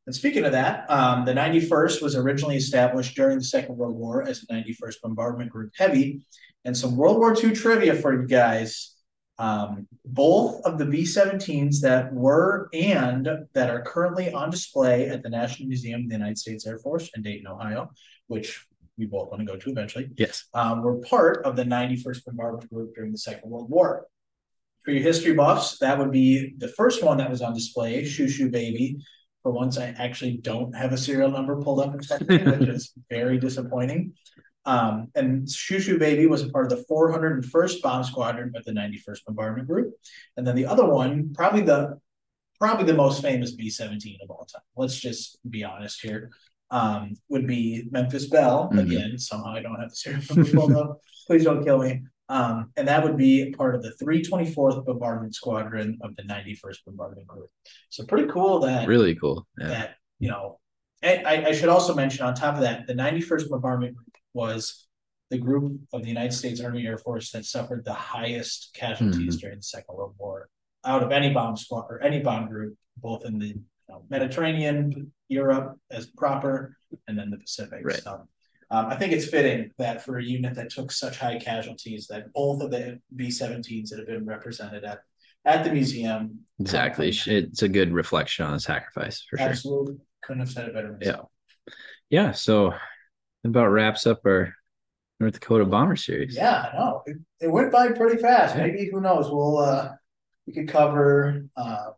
And 0.06 0.14
speaking 0.14 0.44
of 0.44 0.52
that, 0.52 0.88
um, 0.90 1.24
the 1.24 1.32
91st 1.32 2.02
was 2.02 2.14
originally 2.14 2.56
established 2.56 3.16
during 3.16 3.38
the 3.38 3.44
Second 3.44 3.76
World 3.78 3.96
War 3.96 4.22
as 4.22 4.42
the 4.42 4.52
91st 4.54 5.00
Bombardment 5.02 5.50
Group 5.50 5.72
Heavy. 5.76 6.20
And 6.66 6.76
some 6.76 6.94
World 6.94 7.16
War 7.18 7.34
II 7.34 7.52
trivia 7.52 7.94
for 7.94 8.12
you 8.12 8.28
guys. 8.28 8.94
Um, 9.38 9.88
both 10.04 10.60
of 10.64 10.78
the 10.78 10.84
B 10.84 11.02
17s 11.02 11.80
that 11.80 12.12
were 12.12 12.68
and 12.72 13.28
that 13.54 13.68
are 13.70 13.82
currently 13.82 14.30
on 14.30 14.50
display 14.50 15.08
at 15.08 15.22
the 15.24 15.30
National 15.30 15.68
Museum 15.68 16.02
of 16.02 16.08
the 16.08 16.14
United 16.14 16.38
States 16.38 16.66
Air 16.66 16.78
Force 16.78 17.10
in 17.16 17.22
Dayton, 17.22 17.48
Ohio, 17.48 17.90
which 18.28 18.64
we 18.98 19.06
both 19.06 19.30
want 19.30 19.40
to 19.40 19.46
go 19.46 19.56
to 19.56 19.70
eventually 19.70 20.10
Yes. 20.16 20.44
um, 20.54 20.82
were 20.82 20.98
part 20.98 21.44
of 21.44 21.56
the 21.56 21.64
91st 21.64 22.24
Bombardment 22.24 22.72
Group 22.72 22.94
during 22.94 23.12
the 23.12 23.18
Second 23.18 23.50
World 23.50 23.68
War. 23.70 24.06
For 24.84 24.90
your 24.90 25.02
history 25.02 25.32
buffs, 25.32 25.78
that 25.78 25.98
would 25.98 26.10
be 26.12 26.54
the 26.58 26.68
first 26.68 27.02
one 27.02 27.16
that 27.18 27.30
was 27.30 27.40
on 27.42 27.54
display, 27.54 28.04
Shoo 28.04 28.28
Shoo 28.28 28.50
Baby. 28.50 28.98
For 29.42 29.50
once, 29.50 29.78
I 29.78 29.94
actually 29.98 30.36
don't 30.38 30.74
have 30.74 30.92
a 30.92 30.96
serial 30.98 31.30
number 31.30 31.60
pulled 31.60 31.80
up 31.80 31.94
in 31.94 32.02
front 32.02 32.22
of 32.22 32.28
me, 32.28 32.38
which 32.58 32.68
is 32.68 32.92
very 33.10 33.38
disappointing. 33.38 34.12
Um, 34.66 35.08
and 35.14 35.50
Shoo 35.50 35.80
Shoo 35.80 35.98
Baby 35.98 36.26
was 36.26 36.42
a 36.42 36.48
part 36.50 36.70
of 36.70 36.78
the 36.78 36.84
401st 36.90 37.82
Bomb 37.82 38.04
Squadron 38.04 38.52
of 38.56 38.64
the 38.64 38.72
91st 38.72 39.24
Bombardment 39.26 39.68
Group. 39.68 39.94
And 40.36 40.46
then 40.46 40.54
the 40.56 40.66
other 40.66 40.86
one, 40.86 41.32
probably 41.34 41.62
the 41.62 41.98
probably 42.60 42.86
the 42.86 42.94
most 42.94 43.20
famous 43.20 43.52
B-17 43.52 44.16
of 44.22 44.30
all 44.30 44.46
time. 44.50 44.62
Let's 44.76 44.98
just 44.98 45.38
be 45.50 45.64
honest 45.64 46.00
here. 46.00 46.30
Um, 46.74 47.14
would 47.28 47.46
be 47.46 47.86
Memphis 47.92 48.26
Belle. 48.26 48.68
Mhm. 48.72 48.80
Again, 48.82 49.18
somehow 49.18 49.52
I 49.54 49.62
don't 49.62 49.78
have 49.80 49.90
the 49.90 49.96
serial 49.96 50.68
number. 50.68 50.94
Please 51.28 51.44
don't 51.44 51.62
kill 51.64 51.78
me. 51.78 52.02
Um, 52.28 52.72
and 52.76 52.88
that 52.88 53.04
would 53.04 53.16
be 53.16 53.52
part 53.52 53.74
of 53.76 53.82
the 53.82 53.92
324th 54.02 54.84
Bombardment 54.84 55.34
Squadron 55.34 55.98
of 56.02 56.16
the 56.16 56.22
91st 56.24 56.78
Bombardment 56.86 57.26
Group. 57.28 57.50
So 57.90 58.04
pretty 58.04 58.28
cool 58.28 58.60
that 58.60 58.88
Really 58.88 59.14
cool. 59.14 59.46
Yeah. 59.60 59.68
that 59.68 59.94
you 60.18 60.28
know 60.30 60.58
and 61.02 61.26
I, 61.26 61.34
I 61.50 61.52
should 61.52 61.68
also 61.68 61.94
mention 61.94 62.24
on 62.26 62.34
top 62.34 62.54
of 62.56 62.62
that 62.62 62.86
the 62.86 62.94
91st 62.94 63.50
bombardment 63.50 63.94
group 63.96 64.14
was 64.32 64.86
the 65.30 65.38
group 65.38 65.80
of 65.92 66.02
the 66.02 66.08
united 66.08 66.32
states 66.32 66.60
army 66.60 66.86
air 66.86 66.96
force 66.98 67.30
that 67.32 67.44
suffered 67.44 67.84
the 67.84 67.92
highest 67.92 68.70
casualties 68.74 69.36
during 69.40 69.56
the 69.56 69.62
second 69.62 69.94
world 69.96 70.14
war 70.18 70.48
out 70.84 71.02
of 71.02 71.10
any 71.12 71.30
bomb 71.32 71.56
squad 71.56 71.86
or 71.90 72.00
any 72.02 72.20
bomb 72.20 72.48
group 72.48 72.74
both 72.96 73.24
in 73.26 73.38
the 73.38 73.54
mediterranean 74.10 75.12
europe 75.28 75.76
as 75.90 76.06
proper 76.06 76.76
and 77.08 77.18
then 77.18 77.30
the 77.30 77.38
pacific 77.38 77.80
Right. 77.84 78.02
so 78.02 78.26
um, 78.70 78.86
I 78.86 78.96
think 78.96 79.12
it's 79.12 79.28
fitting 79.28 79.70
that 79.78 80.02
for 80.04 80.18
a 80.18 80.24
unit 80.24 80.54
that 80.54 80.70
took 80.70 80.90
such 80.90 81.18
high 81.18 81.38
casualties, 81.38 82.06
that 82.08 82.32
both 82.32 82.62
of 82.62 82.70
the 82.70 82.98
B-17s 83.14 83.90
that 83.90 83.98
have 83.98 84.08
been 84.08 84.24
represented 84.24 84.84
at 84.84 85.00
at 85.44 85.64
the 85.64 85.70
museum 85.70 86.40
Exactly. 86.58 87.10
It's 87.26 87.62
a 87.62 87.68
good 87.68 87.92
reflection 87.92 88.46
on 88.46 88.52
the 88.54 88.58
sacrifice 88.58 89.22
for 89.28 89.36
sure. 89.36 89.48
Absolutely. 89.48 89.96
Couldn't 90.22 90.40
have 90.40 90.50
said 90.50 90.66
it 90.68 90.74
better. 90.74 90.96
myself. 90.98 91.28
Yeah. 92.08 92.32
So 92.32 92.70
that 93.42 93.50
about 93.50 93.66
wraps 93.66 94.06
up 94.06 94.22
our 94.24 94.54
North 95.20 95.34
Dakota 95.34 95.66
Bomber 95.66 95.96
Series. 95.96 96.34
Yeah, 96.34 96.70
I 96.72 96.76
know. 96.76 97.02
It, 97.06 97.16
it 97.42 97.48
went 97.48 97.70
by 97.70 97.92
pretty 97.92 98.20
fast. 98.20 98.56
Yeah. 98.56 98.66
Maybe 98.66 98.88
who 98.90 99.00
knows? 99.02 99.30
We'll 99.30 99.58
uh 99.58 99.90
we 100.46 100.54
could 100.54 100.68
cover 100.68 101.46
uh 101.54 101.90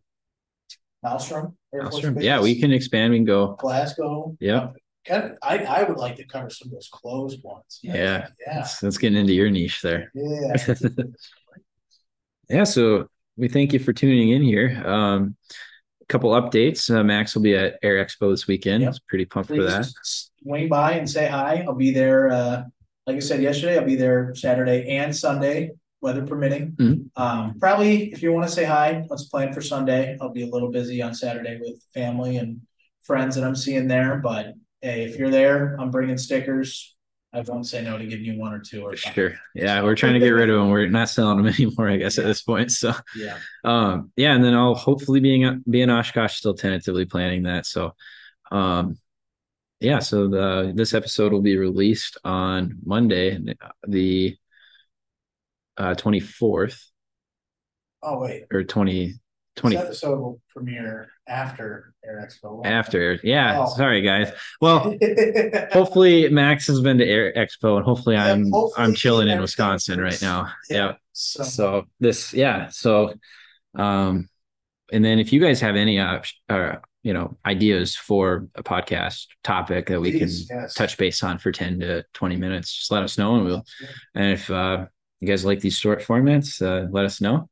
Malmstrom. 1.04 1.54
Air 1.76 1.82
Force 1.82 1.96
Awesome. 1.96 2.14
Base, 2.14 2.24
Yeah, 2.24 2.40
we 2.40 2.58
can 2.60 2.72
expand. 2.72 3.12
We 3.12 3.18
can 3.18 3.24
go. 3.26 3.54
Glasgow. 3.58 4.36
Yeah. 4.40 4.70
Kind 5.06 5.24
of 5.24 5.32
I 5.42 5.58
I 5.58 5.82
would 5.84 5.98
like 5.98 6.16
to 6.16 6.24
cover 6.24 6.50
some 6.50 6.68
of 6.68 6.72
those 6.72 6.88
closed 6.92 7.42
ones. 7.44 7.80
Yeah. 7.82 7.94
Yeah. 7.94 8.28
That's, 8.46 8.80
that's 8.80 8.98
getting 8.98 9.18
into 9.18 9.32
your 9.34 9.50
niche 9.50 9.80
there. 9.82 10.10
Yeah. 10.14 10.56
yeah, 12.48 12.64
so 12.64 13.08
we 13.36 13.48
thank 13.48 13.72
you 13.72 13.78
for 13.78 13.92
tuning 13.92 14.30
in 14.30 14.42
here. 14.42 14.82
Um, 14.84 15.36
a 16.02 16.06
couple 16.06 16.30
updates. 16.30 16.94
Uh, 16.94 17.04
Max 17.04 17.34
will 17.34 17.42
be 17.42 17.54
at 17.54 17.78
Air 17.82 18.04
Expo 18.04 18.32
this 18.32 18.46
weekend. 18.46 18.82
Yep. 18.82 18.94
Pretty 19.08 19.24
pumped 19.24 19.48
for 19.48 19.62
that. 19.62 19.86
swing 20.02 20.68
by 20.68 20.92
and 20.92 21.08
say 21.08 21.28
hi. 21.28 21.64
I'll 21.66 21.74
be 21.74 21.90
there, 21.90 22.30
uh, 22.30 22.62
like 23.06 23.16
I 23.16 23.20
said 23.20 23.42
yesterday, 23.42 23.78
I'll 23.78 23.84
be 23.84 23.96
there 23.96 24.34
Saturday 24.34 24.96
and 24.96 25.14
Sunday, 25.14 25.72
weather 26.00 26.26
permitting. 26.26 26.72
Mhm. 26.72 27.10
Um, 27.16 27.58
probably 27.58 28.12
if 28.12 28.22
you 28.22 28.32
want 28.32 28.46
to 28.46 28.52
say 28.54 28.64
hi, 28.64 29.04
let's 29.08 29.24
plan 29.24 29.52
for 29.52 29.60
Sunday. 29.60 30.16
I'll 30.20 30.32
be 30.32 30.42
a 30.42 30.50
little 30.50 30.70
busy 30.70 31.02
on 31.02 31.14
Saturday 31.14 31.58
with 31.60 31.82
family 31.94 32.36
and 32.36 32.60
friends 33.02 33.36
that 33.36 33.44
I'm 33.44 33.56
seeing 33.56 33.88
there, 33.88 34.18
but 34.22 34.54
hey, 34.82 35.04
if 35.04 35.16
you're 35.18 35.30
there, 35.30 35.76
I'm 35.80 35.90
bringing 35.90 36.18
stickers. 36.18 36.94
I 37.32 37.40
won't 37.40 37.66
say 37.66 37.82
no 37.82 37.98
to 37.98 38.06
giving 38.06 38.24
you 38.24 38.38
one 38.38 38.52
or 38.54 38.60
two 38.60 38.82
or. 38.82 38.96
Sure. 38.96 39.34
Yeah, 39.54 39.82
we're 39.82 39.94
trying 39.94 40.14
to 40.14 40.20
get 40.20 40.30
rid 40.30 40.48
of 40.48 40.58
them. 40.58 40.70
We're 40.70 40.88
not 40.88 41.08
selling 41.10 41.36
them 41.42 41.46
anymore, 41.54 41.88
I 41.88 41.96
guess, 41.96 42.18
at 42.18 42.24
this 42.24 42.42
point. 42.42 42.72
So, 42.72 42.94
Yeah. 43.14 43.36
um, 43.64 44.10
yeah, 44.16 44.34
and 44.34 44.42
then 44.42 44.54
I'll 44.54 44.74
hopefully 44.74 45.20
being 45.20 45.62
be 45.68 45.82
in 45.82 45.90
Oshkosh, 45.90 46.36
still 46.36 46.54
tentatively 46.54 47.04
planning 47.04 47.42
that. 47.42 47.66
So, 47.66 47.94
um, 48.50 48.96
yeah, 49.80 49.98
so 49.98 50.28
the 50.28 50.72
this 50.74 50.94
episode 50.94 51.32
will 51.32 51.42
be 51.42 51.58
released 51.58 52.16
on 52.24 52.78
Monday, 52.84 53.38
the 53.86 54.36
uh 55.78 55.94
24th 55.94 56.78
Oh, 58.02 58.20
wait. 58.20 58.44
or 58.52 58.62
20 58.62 59.14
This 59.64 59.74
episode 59.74 60.18
will 60.20 60.40
premiere 60.54 61.08
after 61.26 61.94
Air 62.04 62.24
Expo. 62.28 62.64
after. 62.64 63.18
Yeah, 63.24 63.64
Oh. 63.64 63.74
sorry 63.74 64.02
guys. 64.02 64.30
Well, 64.60 64.94
hopefully 65.72 66.28
Max 66.28 66.66
has 66.68 66.80
been 66.80 66.98
to 66.98 67.06
Air 67.06 67.32
Expo 67.34 67.76
and 67.76 67.84
hopefully 67.84 68.14
Yeah, 68.16 68.32
I'm 68.32 68.50
hopefully 68.50 68.84
I'm 68.84 68.94
chilling 68.94 69.26
in 69.28 69.32
everything 69.32 69.42
Wisconsin 69.42 70.00
right 70.00 70.12
works. 70.12 70.22
now. 70.22 70.52
Yeah. 70.70 70.92
So, 71.12 71.42
so 71.44 71.84
this 71.98 72.34
yeah 72.34 72.68
so 72.68 73.14
um 73.74 74.28
and 74.92 75.02
then 75.04 75.18
if 75.18 75.32
you 75.32 75.40
guys 75.40 75.60
have 75.62 75.74
any 75.74 75.98
uh 75.98 76.20
you 77.02 77.14
know 77.14 77.36
ideas 77.46 77.96
for 77.96 78.48
a 78.54 78.62
podcast 78.62 79.26
topic 79.42 79.86
that 79.86 80.00
we 80.00 80.10
Please, 80.12 80.46
can 80.46 80.58
yes. 80.60 80.74
touch 80.74 80.98
base 80.98 81.22
on 81.22 81.38
for 81.38 81.50
10 81.52 81.80
to 81.80 82.04
20 82.12 82.36
minutes 82.36 82.72
just 82.74 82.90
let 82.90 83.02
us 83.02 83.16
know 83.16 83.36
and 83.36 83.44
we'll 83.46 83.64
and 84.14 84.32
if 84.34 84.50
uh 84.50 84.84
you 85.20 85.28
guys 85.28 85.44
like 85.44 85.60
these 85.60 85.76
short 85.76 86.02
formats 86.02 86.60
uh 86.62 86.86
let 86.90 87.04
us 87.04 87.20
know 87.20 87.48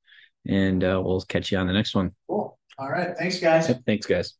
and 0.46 0.84
uh 0.84 1.00
we'll 1.02 1.20
catch 1.22 1.50
you 1.50 1.58
on 1.58 1.66
the 1.66 1.72
next 1.72 1.94
one 1.94 2.12
cool. 2.28 2.58
All 2.76 2.90
right. 2.90 3.16
Thanks, 3.16 3.38
guys. 3.38 3.68
Yep, 3.68 3.82
thanks 3.86 4.06
guys 4.06 4.34